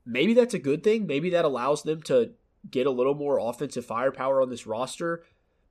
[0.05, 1.07] maybe that's a good thing.
[1.07, 2.31] Maybe that allows them to
[2.69, 5.23] get a little more offensive firepower on this roster.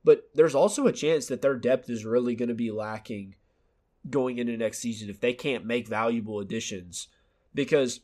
[0.03, 3.35] But there's also a chance that their depth is really going to be lacking
[4.09, 7.07] going into next season if they can't make valuable additions.
[7.53, 8.01] Because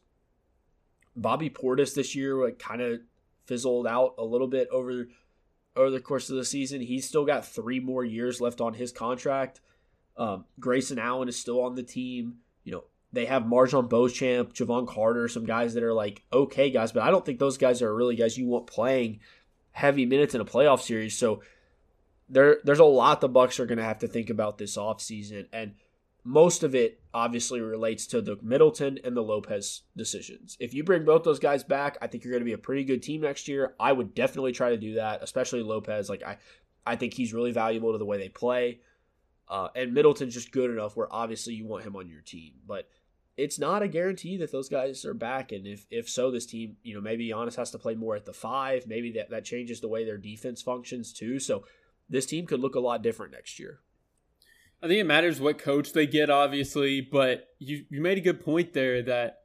[1.16, 3.02] Bobby Portis this year like, kind of
[3.46, 5.08] fizzled out a little bit over
[5.76, 6.82] over the course of the season.
[6.82, 9.60] He's still got three more years left on his contract.
[10.16, 12.38] Um, Grayson Allen is still on the team.
[12.64, 16.92] You know, they have MarJon Beauchamp, Jevon Carter, some guys that are like okay guys,
[16.92, 19.20] but I don't think those guys are really guys you want playing
[19.72, 21.18] heavy minutes in a playoff series.
[21.18, 21.42] So
[22.30, 25.48] there there's a lot the Bucks are going to have to think about this offseason
[25.52, 25.76] and
[26.24, 30.56] most of it obviously relates to the Middleton and the Lopez decisions.
[30.60, 32.86] If you bring both those guys back, I think you're going to be a pretty
[32.86, 33.76] good team next year.
[33.80, 36.10] I would definitely try to do that, especially Lopez.
[36.10, 36.38] Like I,
[36.86, 38.80] I think he's really valuable to the way they play.
[39.50, 42.88] Uh, and Middleton's just good enough where obviously you want him on your team, but
[43.36, 45.52] it's not a guarantee that those guys are back.
[45.52, 48.26] And if if so, this team, you know, maybe Giannis has to play more at
[48.26, 48.88] the five.
[48.88, 51.40] Maybe that that changes the way their defense functions too.
[51.40, 51.66] So
[52.10, 53.80] this team could look a lot different next year.
[54.84, 58.44] I think it matters what coach they get, obviously, but you you made a good
[58.44, 59.38] point there that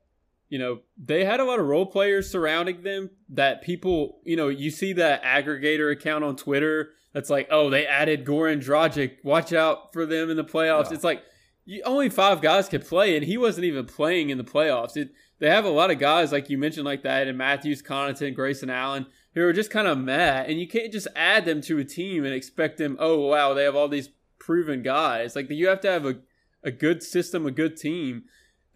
[0.48, 4.48] you know they had a lot of role players surrounding them that people you know
[4.48, 9.52] you see that aggregator account on Twitter that's like oh they added Goran Dragic watch
[9.52, 10.86] out for them in the playoffs.
[10.86, 10.94] Yeah.
[10.94, 11.22] It's like
[11.64, 14.96] you, only five guys could play and he wasn't even playing in the playoffs.
[14.96, 18.34] It, they have a lot of guys like you mentioned like that and Matthews, Connaughton,
[18.34, 21.78] Grayson Allen who are just kind of mad and you can't just add them to
[21.78, 24.08] a team and expect them oh wow they have all these
[24.48, 25.36] proven guys.
[25.36, 26.16] Like you have to have a,
[26.64, 28.22] a good system, a good team.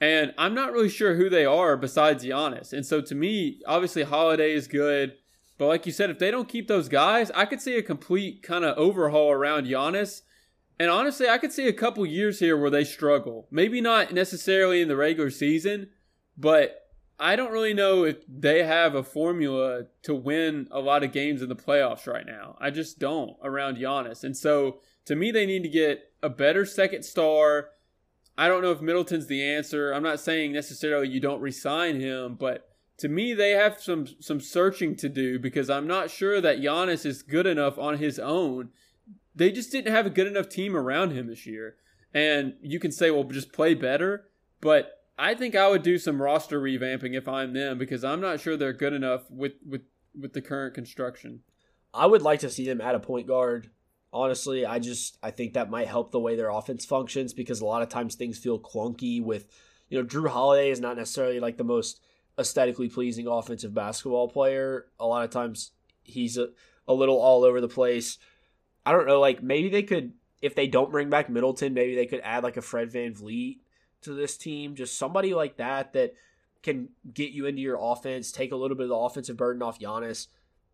[0.03, 2.75] And I'm not really sure who they are besides Giannis.
[2.75, 5.15] And so to me, obviously Holiday is good.
[5.57, 8.43] But like you said, if they don't keep those guys, I could see a complete
[8.43, 10.21] kind of overhaul around Giannis.
[10.79, 13.49] And honestly, I could see a couple years here where they struggle.
[13.51, 15.89] Maybe not necessarily in the regular season,
[16.37, 16.83] but
[17.19, 21.41] I don't really know if they have a formula to win a lot of games
[21.41, 22.59] in the playoffs right now.
[22.61, 24.23] I just don't around Giannis.
[24.23, 27.71] And so to me, they need to get a better second star.
[28.39, 29.93] I don't know if Middleton's the answer.
[29.93, 34.41] I'm not saying necessarily you don't resign him, but to me, they have some some
[34.41, 38.71] searching to do because I'm not sure that Giannis is good enough on his own.
[39.35, 41.77] They just didn't have a good enough team around him this year.
[42.15, 44.29] And you can say, well, just play better,
[44.61, 48.41] but I think I would do some roster revamping if I'm them because I'm not
[48.41, 49.83] sure they're good enough with with
[50.19, 51.41] with the current construction.
[51.95, 53.71] I would like to see them add a point guard
[54.13, 54.67] honestly.
[54.67, 57.83] I just I think that might help the way their offense functions because a lot
[57.83, 59.47] of times things feel clunky with
[59.89, 62.01] you know Jrue Holiday is not necessarily like the most
[62.39, 64.87] aesthetically pleasing offensive basketball player.
[64.99, 66.49] A lot of times he's a,
[66.87, 68.19] a little all over the place.
[68.85, 72.07] I don't know, like maybe they could if they don't bring back Middleton, maybe they
[72.07, 73.61] could add like a Fred VanVleet
[74.03, 76.15] to this team, just somebody like that that
[76.63, 79.79] can get you into your offense, take a little bit of the offensive burden off
[79.79, 80.27] Giannis.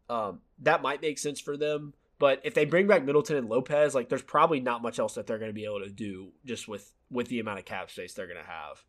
[0.08, 1.92] Um, that might make sense for them.
[2.18, 5.26] But if they bring back Middleton and Lopez, like there's probably not much else that
[5.26, 8.14] they're going to be able to do just with with the amount of cap space
[8.14, 8.82] they're going to have.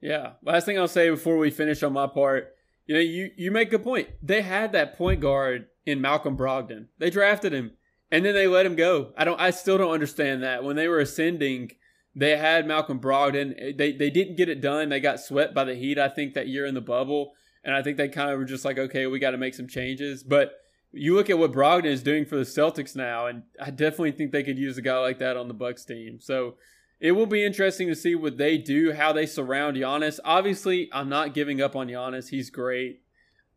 [0.00, 0.32] Yeah.
[0.42, 2.54] Last thing I'll say before we finish on my part,
[2.86, 4.08] you know, you you make a point.
[4.22, 6.86] They had that point guard in Malcolm Brogdon.
[6.98, 7.72] They drafted him
[8.10, 9.12] and then they let him go.
[9.16, 10.64] I don't I still don't understand that.
[10.64, 11.72] When they were ascending,
[12.14, 13.76] they had Malcolm Brogdon.
[13.76, 14.88] They they didn't get it done.
[14.88, 17.34] They got swept by the Heat I think that year in the bubble.
[17.64, 19.68] And I think they kind of were just like, okay, we got to make some
[19.68, 20.22] changes.
[20.22, 20.52] But
[20.92, 24.32] you look at what Brogdon is doing for the Celtics now, and I definitely think
[24.32, 26.18] they could use a guy like that on the Bucks team.
[26.20, 26.54] So
[27.00, 30.18] it will be interesting to see what they do, how they surround Giannis.
[30.24, 32.30] Obviously, I'm not giving up on Giannis.
[32.30, 33.02] He's great.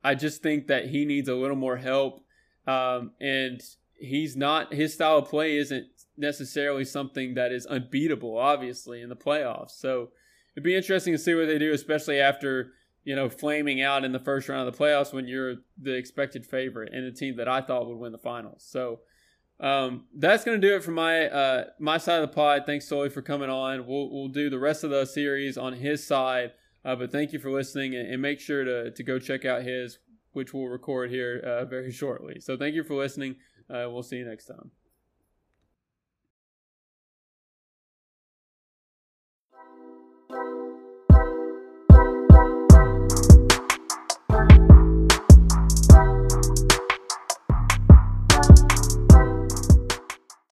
[0.03, 2.23] I just think that he needs a little more help.
[2.67, 3.61] Um, and
[3.95, 5.87] he's not, his style of play isn't
[6.17, 9.71] necessarily something that is unbeatable, obviously, in the playoffs.
[9.71, 10.09] So
[10.55, 14.11] it'd be interesting to see what they do, especially after you know, flaming out in
[14.11, 17.47] the first round of the playoffs when you're the expected favorite and the team that
[17.47, 18.63] I thought would win the finals.
[18.67, 18.99] So
[19.59, 22.63] um, that's going to do it for my uh, my side of the pod.
[22.65, 23.85] Thanks, Sully, for coming on.
[23.85, 26.53] We'll we'll do the rest of the series on his side.
[26.83, 29.61] Uh, but thank you for listening, and, and, make sure to to go check out
[29.61, 29.99] his,
[30.31, 32.39] which we'll record here uh, very shortly.
[32.39, 33.35] So thank you for listening.
[33.69, 34.71] Uh, we'll see you next time.